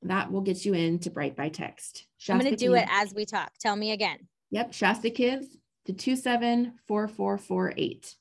That 0.03 0.31
will 0.31 0.41
get 0.41 0.65
you 0.65 0.73
into 0.73 1.09
Bright 1.09 1.35
by 1.35 1.49
Text. 1.49 2.05
Shasta 2.17 2.33
I'm 2.33 2.39
going 2.39 2.55
to 2.55 2.57
do 2.57 2.73
Kids. 2.73 2.83
it 2.83 2.89
as 2.91 3.13
we 3.13 3.25
talk. 3.25 3.51
Tell 3.59 3.75
me 3.75 3.91
again. 3.91 4.27
Yep, 4.51 4.73
Shasta 4.73 5.09
Kids 5.09 5.57
to 5.85 5.93
274448. 5.93 8.15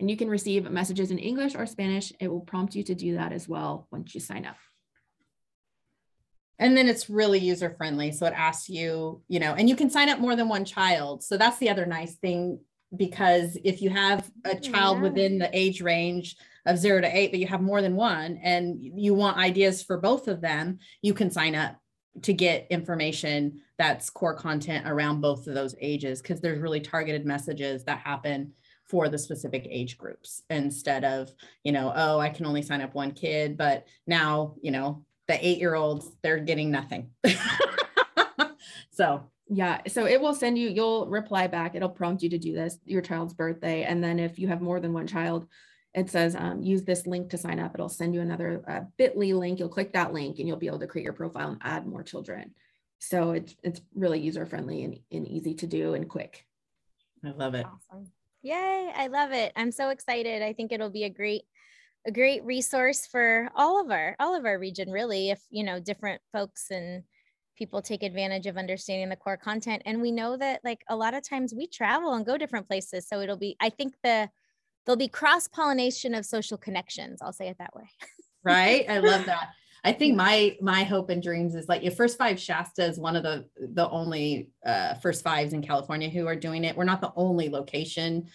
And 0.00 0.08
you 0.08 0.16
can 0.16 0.30
receive 0.30 0.70
messages 0.70 1.10
in 1.10 1.18
English 1.18 1.56
or 1.56 1.66
Spanish. 1.66 2.12
It 2.20 2.28
will 2.28 2.40
prompt 2.40 2.76
you 2.76 2.84
to 2.84 2.94
do 2.94 3.16
that 3.16 3.32
as 3.32 3.48
well 3.48 3.88
once 3.90 4.14
you 4.14 4.20
sign 4.20 4.46
up 4.46 4.54
and 6.58 6.76
then 6.76 6.88
it's 6.88 7.08
really 7.08 7.38
user 7.38 7.70
friendly 7.70 8.10
so 8.12 8.26
it 8.26 8.32
asks 8.36 8.68
you 8.68 9.22
you 9.28 9.38
know 9.38 9.54
and 9.54 9.68
you 9.68 9.76
can 9.76 9.90
sign 9.90 10.08
up 10.08 10.18
more 10.18 10.36
than 10.36 10.48
one 10.48 10.64
child 10.64 11.22
so 11.22 11.36
that's 11.36 11.58
the 11.58 11.70
other 11.70 11.86
nice 11.86 12.16
thing 12.16 12.58
because 12.96 13.58
if 13.64 13.82
you 13.82 13.90
have 13.90 14.30
a 14.46 14.56
oh, 14.56 14.58
child 14.60 14.96
yeah. 14.96 15.02
within 15.02 15.38
the 15.38 15.50
age 15.56 15.80
range 15.80 16.36
of 16.66 16.78
0 16.78 17.02
to 17.02 17.16
8 17.16 17.30
but 17.30 17.40
you 17.40 17.46
have 17.46 17.60
more 17.60 17.82
than 17.82 17.96
one 17.96 18.38
and 18.42 18.78
you 18.80 19.14
want 19.14 19.36
ideas 19.36 19.82
for 19.82 19.98
both 19.98 20.28
of 20.28 20.40
them 20.40 20.78
you 21.02 21.14
can 21.14 21.30
sign 21.30 21.54
up 21.54 21.76
to 22.22 22.32
get 22.32 22.66
information 22.70 23.60
that's 23.76 24.10
core 24.10 24.34
content 24.34 24.88
around 24.88 25.20
both 25.20 25.46
of 25.46 25.54
those 25.54 25.74
ages 25.80 26.20
because 26.20 26.40
there's 26.40 26.60
really 26.60 26.80
targeted 26.80 27.24
messages 27.24 27.84
that 27.84 27.98
happen 27.98 28.52
for 28.88 29.08
the 29.08 29.18
specific 29.18 29.66
age 29.70 29.98
groups 29.98 30.42
instead 30.50 31.04
of 31.04 31.30
you 31.62 31.72
know 31.72 31.92
oh 31.94 32.18
i 32.18 32.28
can 32.28 32.46
only 32.46 32.62
sign 32.62 32.80
up 32.80 32.94
one 32.94 33.12
kid 33.12 33.56
but 33.56 33.86
now 34.06 34.54
you 34.62 34.70
know 34.70 35.04
the 35.28 35.46
eight 35.46 35.58
year 35.58 35.74
olds, 35.74 36.10
they're 36.22 36.40
getting 36.40 36.70
nothing. 36.70 37.10
so 38.90 39.30
yeah. 39.48 39.80
So 39.88 40.06
it 40.06 40.20
will 40.20 40.34
send 40.34 40.58
you, 40.58 40.68
you'll 40.68 41.06
reply 41.06 41.46
back. 41.46 41.74
It'll 41.74 41.88
prompt 41.88 42.22
you 42.22 42.30
to 42.30 42.38
do 42.38 42.54
this, 42.54 42.78
your 42.84 43.02
child's 43.02 43.34
birthday. 43.34 43.84
And 43.84 44.02
then 44.02 44.18
if 44.18 44.38
you 44.38 44.48
have 44.48 44.60
more 44.60 44.80
than 44.80 44.92
one 44.92 45.06
child, 45.06 45.46
it 45.94 46.10
says 46.10 46.36
um, 46.36 46.62
use 46.62 46.84
this 46.84 47.06
link 47.06 47.30
to 47.30 47.38
sign 47.38 47.58
up. 47.58 47.74
It'll 47.74 47.88
send 47.88 48.14
you 48.14 48.20
another 48.20 48.62
uh, 48.68 48.80
bit.ly 48.98 49.32
link. 49.32 49.58
You'll 49.58 49.70
click 49.70 49.92
that 49.94 50.12
link 50.12 50.38
and 50.38 50.46
you'll 50.46 50.58
be 50.58 50.66
able 50.66 50.80
to 50.80 50.86
create 50.86 51.04
your 51.04 51.14
profile 51.14 51.50
and 51.50 51.60
add 51.62 51.86
more 51.86 52.02
children. 52.02 52.54
So 52.98 53.30
it's, 53.30 53.54
it's 53.62 53.80
really 53.94 54.20
user 54.20 54.44
friendly 54.44 54.84
and, 54.84 54.98
and 55.10 55.26
easy 55.26 55.54
to 55.54 55.66
do 55.66 55.94
and 55.94 56.08
quick. 56.08 56.44
I 57.24 57.30
love 57.30 57.54
it. 57.54 57.64
Awesome. 57.64 58.10
Yay. 58.42 58.92
I 58.94 59.06
love 59.06 59.32
it. 59.32 59.52
I'm 59.56 59.72
so 59.72 59.88
excited. 59.88 60.42
I 60.42 60.52
think 60.52 60.72
it'll 60.72 60.90
be 60.90 61.04
a 61.04 61.10
great 61.10 61.42
a 62.08 62.10
great 62.10 62.42
resource 62.42 63.06
for 63.06 63.50
all 63.54 63.78
of 63.78 63.90
our 63.90 64.16
all 64.18 64.34
of 64.34 64.46
our 64.46 64.58
region 64.58 64.90
really 64.90 65.28
if 65.28 65.42
you 65.50 65.62
know 65.62 65.78
different 65.78 66.22
folks 66.32 66.70
and 66.70 67.02
people 67.58 67.82
take 67.82 68.02
advantage 68.02 68.46
of 68.46 68.56
understanding 68.56 69.08
the 69.08 69.16
core 69.16 69.36
content. 69.36 69.82
And 69.84 70.00
we 70.00 70.12
know 70.12 70.36
that 70.36 70.60
like 70.64 70.84
a 70.88 70.94
lot 70.94 71.12
of 71.12 71.28
times 71.28 71.52
we 71.52 71.66
travel 71.66 72.14
and 72.14 72.24
go 72.24 72.38
different 72.38 72.66
places 72.66 73.06
so 73.06 73.20
it'll 73.20 73.36
be 73.36 73.56
i 73.60 73.68
think 73.68 73.94
the 74.02 74.30
there'll 74.86 74.96
be 74.96 75.08
cross 75.08 75.48
pollination 75.48 76.14
of 76.14 76.24
social 76.24 76.56
connections 76.56 77.20
i'll 77.20 77.32
say 77.32 77.48
it 77.48 77.58
that 77.58 77.76
way. 77.76 77.88
Right? 78.44 78.88
I 78.88 79.00
love 79.00 79.26
that. 79.26 79.50
I 79.84 79.92
think 79.92 80.16
my 80.16 80.56
my 80.62 80.84
hope 80.84 81.10
and 81.10 81.22
dreams 81.22 81.54
is 81.56 81.68
like 81.68 81.82
your 81.82 81.92
first 81.92 82.16
five 82.16 82.40
shasta 82.40 82.84
is 82.84 82.98
one 82.98 83.16
of 83.16 83.24
the 83.24 83.46
the 83.56 83.90
only 83.90 84.48
uh, 84.64 84.94
first 84.94 85.22
fives 85.22 85.52
in 85.52 85.60
california 85.60 86.08
who 86.08 86.26
are 86.26 86.36
doing 86.36 86.64
it. 86.64 86.76
We're 86.76 86.84
not 86.84 87.02
the 87.02 87.12
only 87.16 87.50
location 87.50 88.28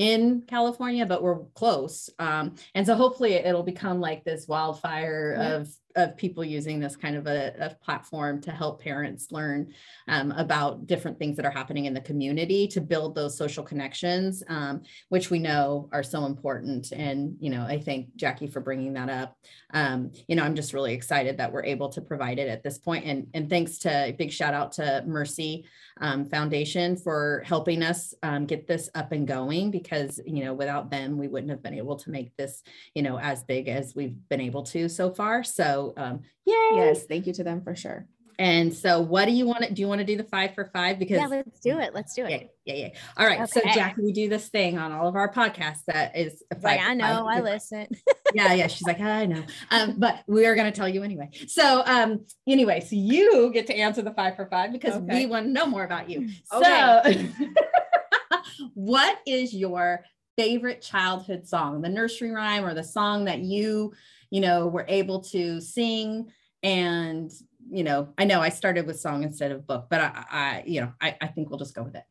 in 0.00 0.42
California, 0.48 1.04
but 1.04 1.22
we're 1.22 1.40
close. 1.54 2.08
Um, 2.18 2.54
and 2.74 2.86
so 2.86 2.94
hopefully 2.94 3.34
it'll 3.34 3.62
become 3.62 4.00
like 4.00 4.24
this 4.24 4.48
wildfire 4.48 5.36
yeah. 5.36 5.48
of 5.56 5.68
of 5.96 6.16
people 6.16 6.44
using 6.44 6.80
this 6.80 6.96
kind 6.96 7.16
of 7.16 7.26
a, 7.26 7.54
a 7.58 7.84
platform 7.84 8.40
to 8.42 8.50
help 8.50 8.82
parents 8.82 9.32
learn 9.32 9.72
um, 10.08 10.32
about 10.32 10.86
different 10.86 11.18
things 11.18 11.36
that 11.36 11.46
are 11.46 11.50
happening 11.50 11.86
in 11.86 11.94
the 11.94 12.00
community 12.00 12.66
to 12.68 12.80
build 12.80 13.14
those 13.14 13.36
social 13.36 13.64
connections, 13.64 14.42
um, 14.48 14.82
which 15.08 15.30
we 15.30 15.38
know 15.38 15.88
are 15.92 16.02
so 16.02 16.26
important. 16.26 16.92
And, 16.92 17.36
you 17.40 17.50
know, 17.50 17.62
I 17.62 17.80
thank 17.80 18.14
Jackie 18.16 18.46
for 18.46 18.60
bringing 18.60 18.92
that 18.94 19.08
up. 19.08 19.36
Um, 19.72 20.12
you 20.28 20.36
know, 20.36 20.42
I'm 20.42 20.54
just 20.54 20.72
really 20.72 20.94
excited 20.94 21.38
that 21.38 21.52
we're 21.52 21.64
able 21.64 21.88
to 21.90 22.00
provide 22.00 22.38
it 22.38 22.48
at 22.48 22.62
this 22.62 22.78
point. 22.78 23.04
And, 23.04 23.26
and 23.34 23.48
thanks 23.48 23.78
to 23.78 24.14
big 24.18 24.32
shout 24.32 24.54
out 24.54 24.72
to 24.72 25.04
Mercy 25.06 25.64
um, 26.00 26.24
Foundation 26.24 26.96
for 26.96 27.42
helping 27.46 27.82
us 27.82 28.14
um, 28.22 28.46
get 28.46 28.66
this 28.66 28.88
up 28.94 29.12
and 29.12 29.26
going 29.26 29.70
because, 29.70 30.20
you 30.26 30.44
know, 30.44 30.54
without 30.54 30.90
them, 30.90 31.18
we 31.18 31.28
wouldn't 31.28 31.50
have 31.50 31.62
been 31.62 31.74
able 31.74 31.96
to 31.96 32.10
make 32.10 32.36
this, 32.36 32.62
you 32.94 33.02
know, 33.02 33.18
as 33.18 33.42
big 33.44 33.68
as 33.68 33.94
we've 33.94 34.16
been 34.28 34.40
able 34.40 34.62
to 34.62 34.88
so 34.88 35.10
far. 35.10 35.44
So 35.44 35.79
um, 35.96 36.20
yay. 36.46 36.70
Yes, 36.74 37.04
thank 37.04 37.26
you 37.26 37.32
to 37.34 37.44
them 37.44 37.62
for 37.62 37.74
sure. 37.74 38.06
And 38.40 38.72
so, 38.72 39.00
what 39.00 39.26
do 39.26 39.32
you 39.32 39.44
want 39.44 39.64
to 39.64 39.70
do? 39.70 39.82
You 39.82 39.86
want 39.86 39.98
to 39.98 40.04
do 40.06 40.16
the 40.16 40.24
five 40.24 40.54
for 40.54 40.70
five? 40.72 40.98
Because 40.98 41.18
yeah, 41.18 41.26
let's 41.26 41.60
do 41.60 41.78
it. 41.78 41.92
Let's 41.92 42.14
do 42.14 42.24
it. 42.24 42.50
Yeah, 42.64 42.74
yeah, 42.74 42.86
yeah. 42.86 42.88
All 43.18 43.26
right. 43.26 43.38
Okay. 43.42 43.60
So, 43.60 43.60
Jackie, 43.74 44.00
we 44.00 44.12
do 44.12 44.30
this 44.30 44.48
thing 44.48 44.78
on 44.78 44.92
all 44.92 45.06
of 45.06 45.14
our 45.14 45.30
podcasts 45.30 45.84
that 45.88 46.16
is 46.16 46.42
five. 46.54 46.62
Like, 46.62 46.80
I 46.80 46.94
know. 46.94 47.28
I 47.28 47.40
listen. 47.40 47.86
yeah, 48.34 48.54
yeah. 48.54 48.66
She's 48.66 48.86
like, 48.86 48.98
I 48.98 49.26
know. 49.26 49.44
Um, 49.70 49.96
but 49.98 50.22
we 50.26 50.46
are 50.46 50.54
going 50.54 50.72
to 50.72 50.74
tell 50.74 50.88
you 50.88 51.02
anyway. 51.02 51.28
So, 51.48 51.82
um, 51.84 52.24
anyway, 52.48 52.80
so 52.80 52.96
you 52.96 53.50
get 53.52 53.66
to 53.66 53.76
answer 53.76 54.00
the 54.00 54.12
five 54.12 54.36
for 54.36 54.46
five 54.46 54.72
because 54.72 54.94
okay. 54.94 55.18
we 55.18 55.26
want 55.26 55.44
to 55.44 55.52
know 55.52 55.66
more 55.66 55.84
about 55.84 56.08
you. 56.08 56.30
Okay. 56.50 57.28
So, 57.28 57.48
what 58.72 59.18
is 59.26 59.52
your 59.52 60.02
favorite 60.38 60.80
childhood 60.80 61.46
song? 61.46 61.82
The 61.82 61.90
nursery 61.90 62.30
rhyme 62.30 62.64
or 62.64 62.72
the 62.72 62.84
song 62.84 63.26
that 63.26 63.40
you 63.40 63.92
you 64.30 64.40
know, 64.40 64.66
were 64.66 64.86
able 64.88 65.20
to 65.20 65.60
sing 65.60 66.30
and 66.62 67.30
you 67.72 67.84
know, 67.84 68.12
I 68.18 68.24
know 68.24 68.40
I 68.40 68.48
started 68.48 68.86
with 68.86 68.98
song 68.98 69.22
instead 69.22 69.52
of 69.52 69.66
book, 69.66 69.86
but 69.90 70.00
I, 70.00 70.24
I 70.30 70.62
you 70.66 70.80
know, 70.80 70.92
I, 71.00 71.16
I 71.20 71.26
think 71.28 71.50
we'll 71.50 71.58
just 71.58 71.74
go 71.74 71.82
with 71.82 71.94
it. 71.94 72.04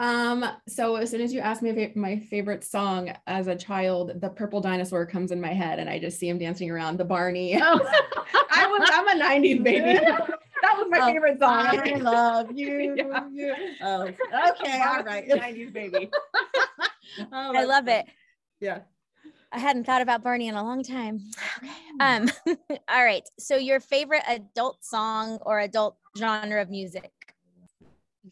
Um, 0.00 0.46
so 0.66 0.96
as 0.96 1.10
soon 1.10 1.20
as 1.20 1.30
you 1.30 1.40
ask 1.40 1.60
me 1.60 1.92
my 1.94 2.18
favorite 2.18 2.64
song 2.64 3.12
as 3.26 3.48
a 3.48 3.54
child, 3.54 4.18
the 4.22 4.30
purple 4.30 4.62
dinosaur 4.62 5.04
comes 5.04 5.30
in 5.30 5.42
my 5.42 5.52
head 5.52 5.78
and 5.78 5.90
I 5.90 5.98
just 5.98 6.18
see 6.18 6.26
him 6.26 6.38
dancing 6.38 6.70
around 6.70 6.98
the 6.98 7.04
Barney. 7.04 7.60
Oh. 7.60 7.80
I 8.50 8.66
was 8.66 8.90
I'm 8.90 9.20
a 9.20 9.22
90s 9.22 9.62
baby. 9.62 10.00
that 10.06 10.76
was 10.76 10.86
my 10.88 11.00
oh, 11.00 11.06
favorite 11.06 11.38
song. 11.38 11.66
I 11.66 11.94
love 11.96 12.50
you. 12.54 12.94
yeah. 12.96 13.28
you. 13.30 13.54
Oh, 13.82 14.02
okay, 14.04 14.82
all 14.82 15.02
right. 15.04 15.28
90s 15.28 15.72
baby. 15.72 16.10
oh, 17.30 17.54
I 17.54 17.64
love 17.64 17.86
it. 17.88 18.06
Yeah. 18.58 18.80
I 19.52 19.58
hadn't 19.58 19.84
thought 19.84 20.02
about 20.02 20.22
Barney 20.22 20.48
in 20.48 20.54
a 20.54 20.62
long 20.62 20.82
time. 20.82 21.20
Um, 21.98 22.28
all 22.88 23.04
right. 23.04 23.28
So 23.38 23.56
your 23.56 23.80
favorite 23.80 24.22
adult 24.28 24.84
song 24.84 25.38
or 25.42 25.60
adult 25.60 25.96
genre 26.16 26.62
of 26.62 26.70
music? 26.70 27.10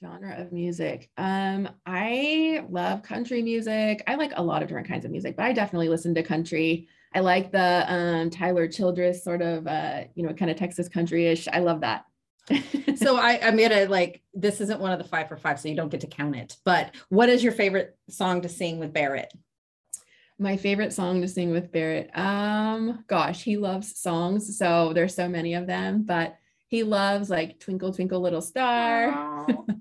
Genre 0.01 0.41
of 0.41 0.53
music. 0.53 1.11
Um, 1.17 1.69
I 1.87 2.65
love 2.71 3.03
country 3.03 3.43
music. 3.43 4.03
I 4.07 4.15
like 4.15 4.33
a 4.37 4.43
lot 4.43 4.63
of 4.63 4.69
different 4.69 4.87
kinds 4.87 5.05
of 5.05 5.11
music, 5.11 5.37
but 5.37 5.45
I 5.47 5.53
definitely 5.53 5.89
listen 5.89 6.15
to 6.15 6.23
country. 6.23 6.89
I 7.15 7.21
like 7.21 7.51
the 7.51 7.85
um, 7.93 8.31
Tyler 8.31 8.69
Childers 8.69 9.25
sort 9.25 9.43
of, 9.43 9.67
uh, 9.67 10.05
you 10.15 10.25
know, 10.25 10.35
kind 10.35 10.51
of 10.51 10.57
Texas 10.57 10.89
country-ish. 10.89 11.49
I 11.49 11.61
love 11.61 11.81
that. 11.81 12.05
so 12.97 13.17
I, 13.17 13.41
I'm 13.43 13.59
gonna 13.59 13.87
like 13.87 14.23
this 14.33 14.63
isn't 14.63 14.81
one 14.81 14.93
of 14.93 14.99
the 14.99 15.05
five 15.05 15.29
for 15.29 15.37
five, 15.37 15.61
so 15.61 15.69
you 15.69 15.77
don't 15.77 15.91
get 15.91 16.01
to 16.01 16.07
count 16.07 16.35
it. 16.35 16.57
But 16.65 16.95
what 17.11 17.29
is 17.29 17.43
your 17.43 17.53
favorite 17.53 17.97
song 18.09 18.41
to 18.43 18.49
sing 18.49 18.79
with 18.79 18.95
Barrett? 18.95 19.33
My 20.39 20.57
favorite 20.57 20.93
song 20.93 21.21
to 21.21 21.29
sing 21.29 21.51
with 21.51 21.73
Barrett. 21.73 22.11
Um, 22.17 23.05
gosh, 23.09 23.43
he 23.43 23.57
loves 23.57 23.99
songs, 23.99 24.57
so 24.57 24.93
there's 24.93 25.15
so 25.15 25.29
many 25.29 25.55
of 25.55 25.67
them, 25.67 26.03
but 26.03 26.37
he 26.69 26.83
loves 26.83 27.29
like 27.29 27.59
Twinkle 27.59 27.93
Twinkle 27.93 28.21
Little 28.21 28.43
Star. 28.43 29.09
um, 29.49 29.79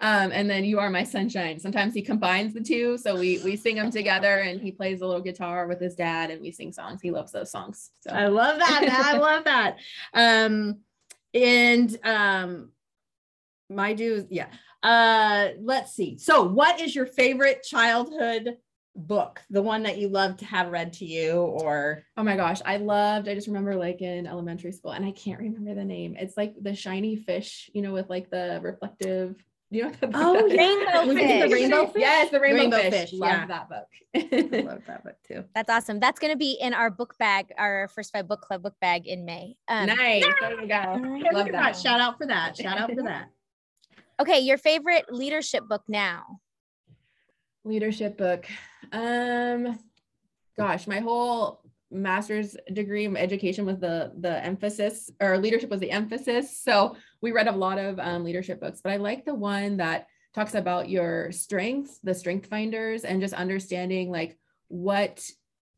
and 0.00 0.48
then 0.48 0.64
You 0.64 0.78
Are 0.78 0.88
My 0.88 1.02
Sunshine. 1.02 1.58
Sometimes 1.58 1.92
he 1.92 2.00
combines 2.00 2.54
the 2.54 2.62
two, 2.62 2.96
so 2.96 3.18
we 3.18 3.42
we 3.44 3.56
sing 3.56 3.76
them 3.76 3.90
together, 3.90 4.38
and 4.38 4.60
he 4.60 4.72
plays 4.72 5.02
a 5.02 5.06
little 5.06 5.20
guitar 5.20 5.66
with 5.66 5.80
his 5.80 5.94
dad, 5.94 6.30
and 6.30 6.40
we 6.40 6.52
sing 6.52 6.72
songs. 6.72 7.02
He 7.02 7.10
loves 7.10 7.32
those 7.32 7.50
songs. 7.50 7.90
So 8.00 8.12
I 8.14 8.28
love 8.28 8.58
that. 8.58 8.88
I 9.04 9.18
love 9.18 9.44
that. 9.46 9.76
Um, 10.14 10.78
and 11.34 11.98
um, 12.04 12.70
my 13.68 13.92
dues, 13.92 14.24
yeah. 14.30 14.48
Uh, 14.82 15.50
let's 15.60 15.92
see. 15.92 16.18
So, 16.18 16.42
what 16.44 16.80
is 16.80 16.94
your 16.94 17.06
favorite 17.06 17.62
childhood 17.62 18.56
book 18.94 19.40
the 19.48 19.62
one 19.62 19.84
that 19.84 19.96
you 19.96 20.08
love 20.08 20.36
to 20.36 20.44
have 20.44 20.70
read 20.70 20.92
to 20.92 21.06
you 21.06 21.32
or 21.32 22.04
oh 22.18 22.22
my 22.22 22.36
gosh 22.36 22.60
i 22.66 22.76
loved 22.76 23.26
i 23.26 23.34
just 23.34 23.46
remember 23.46 23.74
like 23.74 24.02
in 24.02 24.26
elementary 24.26 24.70
school 24.70 24.90
and 24.92 25.04
i 25.04 25.10
can't 25.12 25.40
remember 25.40 25.74
the 25.74 25.84
name. 25.84 26.14
It's 26.18 26.36
like 26.36 26.54
the 26.60 26.74
shiny 26.74 27.16
fish 27.16 27.70
you 27.72 27.82
know 27.82 27.92
with 27.92 28.10
like 28.10 28.30
the 28.30 28.60
reflective 28.62 29.36
you 29.70 29.84
know 29.84 29.92
oh 30.14 30.46
rainbow 30.48 31.14
fish. 31.14 31.42
the 31.42 31.48
rainbow 31.54 31.86
fish? 31.86 32.00
Yes 32.00 32.30
the 32.30 32.40
rainbow, 32.40 32.76
rainbow 32.76 32.90
fish, 32.90 33.10
fish. 33.10 33.12
love 33.18 33.30
yeah. 33.30 33.46
that 33.46 33.68
book. 33.68 33.86
I 34.14 34.60
love 34.66 34.82
that 34.86 35.04
book 35.04 35.16
too. 35.26 35.44
That's 35.54 35.70
awesome. 35.70 35.98
That's 35.98 36.20
going 36.20 36.32
to 36.32 36.38
be 36.38 36.58
in 36.60 36.74
our 36.74 36.90
book 36.90 37.16
bag 37.18 37.46
our 37.56 37.88
first 37.88 38.12
five 38.12 38.28
book 38.28 38.42
club 38.42 38.62
book 38.62 38.74
bag 38.80 39.06
in 39.06 39.24
may. 39.24 39.56
Um, 39.68 39.86
nice 39.86 40.24
there 40.40 40.60
you 40.60 40.68
go. 40.68 41.28
Love 41.32 41.46
that. 41.46 41.52
that 41.52 41.76
shout 41.76 42.00
out 42.00 42.18
for 42.18 42.26
that 42.26 42.56
shout 42.56 42.78
out 42.78 42.92
for 42.94 43.02
that. 43.02 43.30
Okay 44.20 44.40
your 44.40 44.58
favorite 44.58 45.06
leadership 45.10 45.66
book 45.66 45.82
now? 45.88 46.40
Leadership 47.64 48.18
book 48.18 48.46
um 48.92 49.78
gosh 50.56 50.86
my 50.86 51.00
whole 51.00 51.62
master's 51.90 52.56
degree 52.72 53.04
in 53.04 53.16
education 53.16 53.66
was 53.66 53.78
the 53.78 54.12
the 54.18 54.42
emphasis 54.44 55.10
or 55.20 55.38
leadership 55.38 55.70
was 55.70 55.80
the 55.80 55.90
emphasis 55.90 56.58
so 56.58 56.96
we 57.20 57.32
read 57.32 57.48
a 57.48 57.52
lot 57.52 57.78
of 57.78 57.98
um, 57.98 58.24
leadership 58.24 58.60
books 58.60 58.80
but 58.82 58.92
i 58.92 58.96
like 58.96 59.24
the 59.24 59.34
one 59.34 59.76
that 59.76 60.06
talks 60.34 60.54
about 60.54 60.88
your 60.88 61.30
strengths 61.30 61.98
the 62.02 62.14
strength 62.14 62.48
finders 62.48 63.04
and 63.04 63.20
just 63.20 63.34
understanding 63.34 64.10
like 64.10 64.38
what 64.68 65.22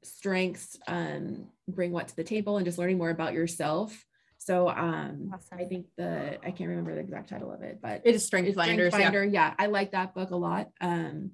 strengths 0.05 0.77
um, 0.87 1.49
bring 1.67 1.91
what 1.91 2.09
to 2.09 2.17
the 2.17 2.25
table 2.25 2.57
and 2.57 2.67
just 2.67 2.79
learning 2.79 2.99
more 2.99 3.11
about 3.11 3.33
yourself 3.33 4.05
so 4.45 4.69
um, 4.69 5.31
awesome. 5.33 5.59
I 5.59 5.65
think 5.65 5.87
the 5.97 6.39
I 6.47 6.51
can't 6.51 6.69
remember 6.69 6.95
the 6.95 7.01
exact 7.01 7.31
title 7.31 7.51
of 7.51 7.63
it, 7.63 7.79
but 7.83 8.03
it 8.05 8.15
is 8.15 8.27
Strength 8.27 8.55
Finders. 8.55 8.93
Strength 8.93 9.05
Finder. 9.05 9.25
Yeah. 9.25 9.49
yeah. 9.49 9.55
I 9.59 9.67
like 9.67 9.93
that 9.93 10.15
book 10.15 10.33
a 10.33 10.37
lot. 10.37 10.69
Um, 10.83 11.31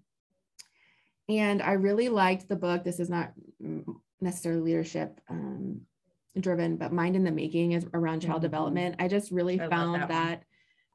and 1.31 1.63
I 1.63 1.73
really 1.73 2.09
liked 2.09 2.49
the 2.49 2.57
book. 2.57 2.85
This 2.85 3.01
is 3.01 3.09
not 3.09 3.33
necessarily 4.21 4.63
leadership 4.63 5.21
um, 5.29 5.83
driven, 6.39 6.77
but 6.77 6.93
Mind 6.93 7.17
in 7.17 7.25
the 7.25 7.31
Making 7.31 7.73
is 7.73 7.87
around 7.95 8.21
child 8.21 8.37
mm-hmm. 8.37 8.43
development. 8.43 8.97
I 8.99 9.09
just 9.09 9.31
really 9.31 9.61
I 9.61 9.69
found 9.69 9.95
that, 9.95 10.09
that 10.09 10.45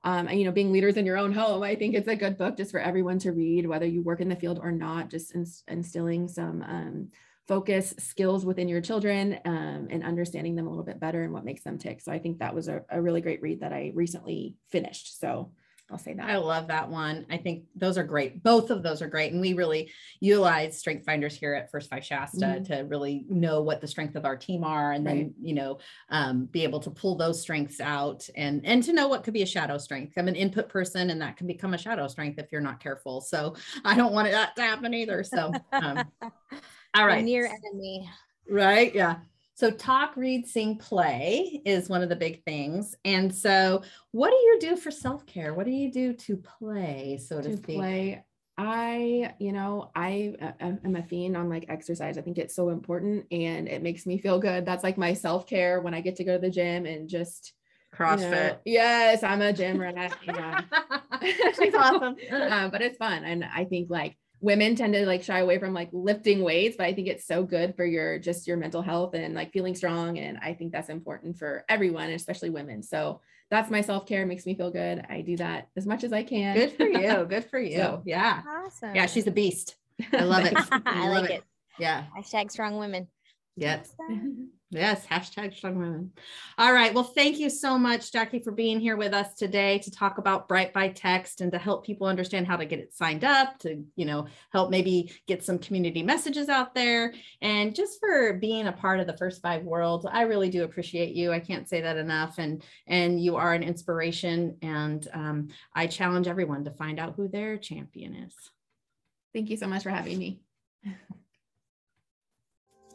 um, 0.03 0.29
you 0.29 0.45
know, 0.45 0.51
being 0.51 0.71
leaders 0.71 0.97
in 0.97 1.05
your 1.05 1.17
own 1.17 1.33
home, 1.33 1.63
I 1.63 1.75
think 1.75 1.95
it's 1.95 2.07
a 2.07 2.15
good 2.15 2.37
book 2.37 2.57
just 2.57 2.71
for 2.71 2.79
everyone 2.79 3.17
to 3.19 3.31
read, 3.31 3.67
whether 3.67 3.87
you 3.87 4.03
work 4.03 4.21
in 4.21 4.29
the 4.29 4.35
field 4.35 4.59
or 4.61 4.71
not, 4.71 5.09
just 5.09 5.35
instilling 5.67 6.27
some 6.27 6.61
um, 6.61 7.09
focus 7.47 7.93
skills 7.97 8.45
within 8.45 8.67
your 8.67 8.81
children 8.81 9.39
um, 9.45 9.87
and 9.89 10.03
understanding 10.03 10.55
them 10.55 10.67
a 10.67 10.69
little 10.69 10.85
bit 10.85 10.99
better 10.99 11.23
and 11.23 11.33
what 11.33 11.45
makes 11.45 11.63
them 11.63 11.77
tick. 11.77 12.01
So 12.01 12.11
I 12.11 12.19
think 12.19 12.39
that 12.39 12.53
was 12.53 12.67
a, 12.67 12.83
a 12.89 13.01
really 13.01 13.21
great 13.21 13.41
read 13.41 13.61
that 13.61 13.73
I 13.73 13.91
recently 13.95 14.55
finished. 14.69 15.19
So 15.19 15.51
I'll 15.91 15.99
say 15.99 16.13
that. 16.13 16.27
I 16.27 16.37
love 16.37 16.67
that 16.67 16.89
one. 16.89 17.27
I 17.29 17.37
think 17.37 17.65
those 17.75 17.97
are 17.97 18.03
great. 18.03 18.41
Both 18.41 18.71
of 18.71 18.81
those 18.81 19.03
are 19.03 19.07
great. 19.07 19.33
And 19.33 19.39
we 19.39 19.53
really 19.53 19.91
utilize 20.19 20.79
strength 20.79 21.05
finders 21.05 21.35
here 21.35 21.53
at 21.53 21.69
First 21.69 21.91
Five 21.91 22.03
Shasta 22.03 22.37
mm-hmm. 22.37 22.63
to 22.63 22.79
really 22.85 23.23
know 23.29 23.61
what 23.61 23.81
the 23.81 23.87
strength 23.87 24.15
of 24.15 24.25
our 24.25 24.35
team 24.35 24.63
are 24.63 24.93
and 24.93 25.05
right. 25.05 25.15
then, 25.15 25.33
you 25.39 25.53
know, 25.53 25.77
um, 26.09 26.45
be 26.45 26.63
able 26.63 26.79
to 26.79 26.89
pull 26.89 27.15
those 27.15 27.39
strengths 27.39 27.79
out 27.79 28.27
and, 28.35 28.65
and 28.65 28.81
to 28.83 28.93
know 28.93 29.07
what 29.07 29.23
could 29.23 29.33
be 29.35 29.43
a 29.43 29.47
shadow 29.47 29.77
strength. 29.77 30.13
I'm 30.17 30.27
an 30.27 30.35
input 30.35 30.69
person 30.69 31.11
and 31.11 31.21
that 31.21 31.37
can 31.37 31.45
become 31.45 31.75
a 31.75 31.77
shadow 31.77 32.07
strength 32.07 32.39
if 32.39 32.51
you're 32.51 32.61
not 32.61 32.79
careful. 32.79 33.21
So 33.21 33.55
I 33.83 33.95
don't 33.95 34.13
want 34.13 34.31
that 34.31 34.55
to 34.55 34.63
happen 34.63 34.91
either. 34.93 35.23
So, 35.23 35.53
um, 35.71 36.03
All 36.95 37.05
right. 37.05 37.23
near 37.23 37.45
enemy. 37.45 38.09
Right. 38.49 38.93
Yeah. 38.95 39.17
So 39.55 39.71
talk, 39.71 40.17
read, 40.17 40.45
sing, 40.45 40.77
play 40.77 41.61
is 41.65 41.87
one 41.87 42.03
of 42.03 42.09
the 42.09 42.15
big 42.15 42.43
things. 42.43 42.93
And 43.05 43.33
so 43.33 43.81
what 44.11 44.29
do 44.29 44.35
you 44.35 44.57
do 44.59 44.75
for 44.75 44.91
self-care? 44.91 45.53
What 45.53 45.65
do 45.65 45.71
you 45.71 45.89
do 45.89 46.11
to 46.13 46.35
play, 46.35 47.17
so 47.25 47.41
to, 47.41 47.49
to 47.49 47.57
speak? 47.57 47.77
play. 47.77 48.25
I, 48.57 49.33
you 49.39 49.53
know, 49.53 49.91
I 49.95 50.33
uh, 50.41 50.51
am 50.83 50.97
a 50.97 51.03
fiend 51.03 51.37
on 51.37 51.49
like 51.49 51.65
exercise. 51.69 52.17
I 52.17 52.21
think 52.21 52.37
it's 52.37 52.53
so 52.53 52.69
important 52.69 53.27
and 53.31 53.69
it 53.69 53.81
makes 53.81 54.05
me 54.05 54.17
feel 54.17 54.39
good. 54.39 54.65
That's 54.65 54.83
like 54.83 54.97
my 54.97 55.13
self 55.13 55.47
care 55.47 55.79
when 55.79 55.93
I 55.93 56.01
get 56.01 56.17
to 56.17 56.25
go 56.25 56.33
to 56.33 56.39
the 56.39 56.49
gym 56.49 56.85
and 56.85 57.07
just 57.07 57.53
you 57.97 58.05
know- 58.05 58.11
CrossFit. 58.13 58.57
yes, 58.65 59.23
I'm 59.23 59.41
a 59.41 59.53
gym 59.53 59.79
rat. 59.79 60.17
Yeah. 60.23 60.61
She's 61.57 61.73
awesome. 61.73 62.17
um, 62.31 62.71
but 62.71 62.81
it's 62.81 62.97
fun. 62.97 63.23
And 63.23 63.45
I 63.45 63.63
think 63.63 63.89
like 63.89 64.17
women 64.45 64.75
tend 64.75 64.93
to 64.93 65.07
like 65.07 65.23
shy 65.23 65.39
away 65.39 65.57
from 65.57 65.73
like 65.73 65.89
lifting 65.91 66.43
weights, 66.43 66.77
but 66.77 66.85
I 66.85 66.93
think 66.93 67.07
it's 67.07 67.25
so 67.25 67.43
good 67.43 67.75
for 67.75 67.83
your 67.83 68.19
just 68.19 68.47
your 68.47 68.57
mental 68.57 68.83
health 68.83 69.15
and 69.15 69.33
like 69.33 69.51
feeling 69.51 69.73
strong. 69.73 70.19
And 70.19 70.37
I 70.37 70.53
think 70.53 70.71
that's 70.71 70.89
important 70.89 71.39
for 71.39 71.65
everyone, 71.67 72.11
especially 72.11 72.51
women. 72.51 72.83
So 72.83 73.21
that's 73.49 73.71
my 73.71 73.81
self 73.81 74.05
care. 74.05 74.23
Makes 74.27 74.45
me 74.45 74.53
feel 74.53 74.69
good. 74.69 75.03
I 75.09 75.21
do 75.21 75.35
that 75.37 75.69
as 75.75 75.87
much 75.87 76.03
as 76.03 76.13
I 76.13 76.21
can. 76.21 76.55
Good 76.55 76.73
for 76.73 76.83
you. 76.85 77.25
Good 77.29 77.45
for 77.45 77.59
you. 77.59 77.77
So- 77.77 78.03
yeah. 78.05 78.43
Awesome. 78.47 78.93
Yeah. 78.95 79.07
She's 79.07 79.25
a 79.25 79.31
beast. 79.31 79.75
I 80.13 80.23
love 80.23 80.45
it. 80.45 80.53
I 80.85 81.09
love 81.09 81.23
like 81.23 81.31
it. 81.31 81.43
Yeah. 81.79 82.05
Hashtag 82.15 82.51
strong 82.51 82.77
women. 82.77 83.07
Yes. 83.55 83.95
Yes, 84.75 85.05
hashtag 85.05 85.55
strong 85.55 85.77
women. 85.77 86.11
All 86.57 86.73
right. 86.73 86.93
Well, 86.93 87.03
thank 87.03 87.39
you 87.39 87.49
so 87.49 87.77
much, 87.77 88.11
Jackie, 88.11 88.39
for 88.39 88.51
being 88.51 88.79
here 88.79 88.97
with 88.97 89.13
us 89.13 89.33
today 89.33 89.79
to 89.79 89.91
talk 89.91 90.17
about 90.17 90.47
Bright 90.47 90.73
by 90.73 90.89
Text 90.89 91.41
and 91.41 91.51
to 91.51 91.57
help 91.57 91.85
people 91.85 92.07
understand 92.07 92.47
how 92.47 92.57
to 92.57 92.65
get 92.65 92.79
it 92.79 92.93
signed 92.93 93.23
up, 93.23 93.59
to, 93.59 93.83
you 93.95 94.05
know, 94.05 94.27
help 94.51 94.69
maybe 94.69 95.11
get 95.27 95.43
some 95.43 95.59
community 95.59 96.03
messages 96.03 96.49
out 96.49 96.75
there. 96.75 97.13
And 97.41 97.75
just 97.75 97.99
for 97.99 98.33
being 98.33 98.67
a 98.67 98.71
part 98.71 98.99
of 98.99 99.07
the 99.07 99.17
first 99.17 99.41
five 99.41 99.63
world. 99.63 100.07
I 100.11 100.21
really 100.21 100.49
do 100.49 100.63
appreciate 100.63 101.15
you. 101.15 101.31
I 101.31 101.39
can't 101.39 101.67
say 101.67 101.81
that 101.81 101.97
enough. 101.97 102.37
And 102.37 102.63
and 102.87 103.21
you 103.21 103.35
are 103.35 103.53
an 103.53 103.63
inspiration. 103.63 104.57
And 104.61 105.07
um, 105.13 105.49
I 105.73 105.87
challenge 105.87 106.27
everyone 106.27 106.63
to 106.65 106.71
find 106.71 106.99
out 106.99 107.15
who 107.15 107.27
their 107.27 107.57
champion 107.57 108.15
is. 108.15 108.35
Thank 109.33 109.49
you 109.49 109.57
so 109.57 109.67
much 109.67 109.83
for 109.83 109.89
having 109.89 110.17
me. 110.17 110.39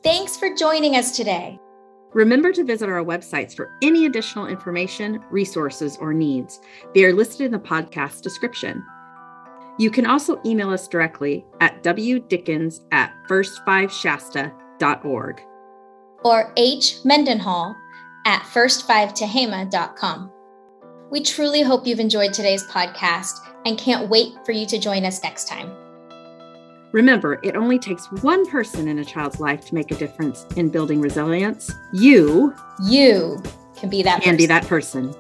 Thanks 0.03 0.37
for 0.37 0.55
joining 0.55 0.97
us 0.97 1.15
today. 1.15 1.59
Remember 2.13 2.53
to 2.53 2.65
visit 2.65 2.89
our 2.89 3.05
websites 3.05 3.55
for 3.55 3.73
any 3.83 4.07
additional 4.07 4.47
information, 4.47 5.23
resources, 5.31 5.97
or 6.01 6.13
needs. 6.13 6.61
They 6.95 7.05
are 7.05 7.13
listed 7.13 7.47
in 7.47 7.53
the 7.53 7.59
podcast 7.59 8.23
description. 8.23 8.85
You 9.79 9.91
can 9.91 10.07
also 10.07 10.41
email 10.45 10.71
us 10.71 10.89
directly 10.89 11.47
at 11.61 11.83
wdickens 11.83 12.81
at 12.93 13.13
first5shasta.org. 13.29 15.43
or 16.25 16.53
H. 16.57 16.97
Mendenhall 17.05 17.77
at 18.27 18.43
first5tehama.com. 18.43 20.31
We 21.11 21.23
truly 21.23 21.63
hope 21.63 21.87
you've 21.87 22.01
enjoyed 22.01 22.33
today's 22.33 22.65
podcast 22.65 23.39
and 23.65 23.79
can't 23.79 24.11
wait 24.11 24.35
for 24.45 24.53
you 24.53 24.67
to 24.67 24.79
join 24.79 25.05
us 25.05 25.23
next 25.23 25.49
time. 25.49 25.73
Remember, 26.93 27.39
it 27.43 27.55
only 27.55 27.79
takes 27.79 28.11
one 28.23 28.49
person 28.51 28.89
in 28.89 28.99
a 28.99 29.05
child's 29.05 29.39
life 29.39 29.65
to 29.67 29.75
make 29.75 29.91
a 29.91 29.95
difference 29.95 30.45
in 30.57 30.69
building 30.71 31.01
resilience. 31.01 31.73
You 31.93 32.55
You 32.83 33.43
can 33.77 33.89
be 33.89 34.03
that 34.03 34.23
can 34.23 34.37
be 34.37 34.47
that 34.47 34.67
person. 34.67 35.15